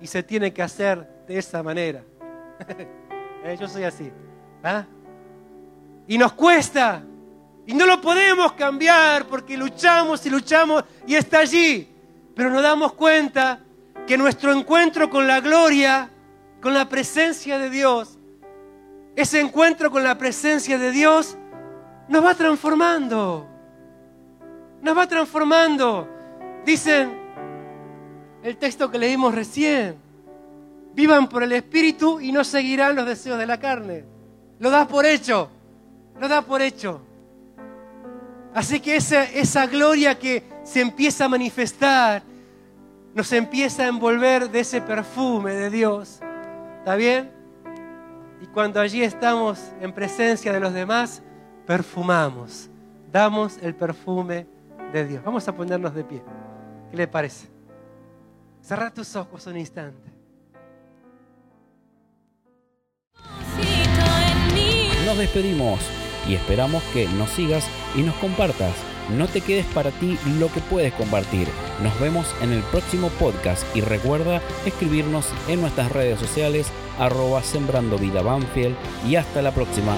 [0.00, 2.02] y se tiene que hacer de esa manera.
[3.42, 4.12] Eh, yo soy así.
[4.62, 4.84] ¿ah?
[6.06, 7.02] Y nos cuesta.
[7.66, 11.88] Y no lo podemos cambiar porque luchamos y luchamos y está allí.
[12.34, 13.60] Pero nos damos cuenta
[14.06, 16.10] que nuestro encuentro con la gloria,
[16.60, 18.18] con la presencia de Dios,
[19.16, 21.36] ese encuentro con la presencia de Dios
[22.08, 23.46] nos va transformando.
[24.82, 26.08] Nos va transformando.
[26.64, 27.18] Dicen
[28.42, 29.96] el texto que leímos recién.
[30.94, 34.04] Vivan por el Espíritu y no seguirán los deseos de la carne.
[34.58, 35.48] Lo das por hecho.
[36.18, 37.00] Lo das por hecho.
[38.54, 42.22] Así que esa, esa gloria que se empieza a manifestar
[43.14, 46.20] nos empieza a envolver de ese perfume de Dios.
[46.80, 47.30] ¿Está bien?
[48.40, 51.22] Y cuando allí estamos en presencia de los demás,
[51.66, 52.70] perfumamos,
[53.12, 54.46] damos el perfume
[54.90, 55.22] de Dios.
[55.22, 56.22] Vamos a ponernos de pie.
[56.90, 57.48] ¿Qué le parece?
[58.62, 60.10] Cerra tus ojos un instante.
[65.04, 65.80] Nos despedimos
[66.26, 68.74] y esperamos que nos sigas y nos compartas.
[69.10, 71.46] No te quedes para ti lo que puedes compartir.
[71.82, 77.96] Nos vemos en el próximo podcast y recuerda escribirnos en nuestras redes sociales arroba sembrando
[77.96, 78.22] vida
[79.06, 79.96] y hasta la próxima.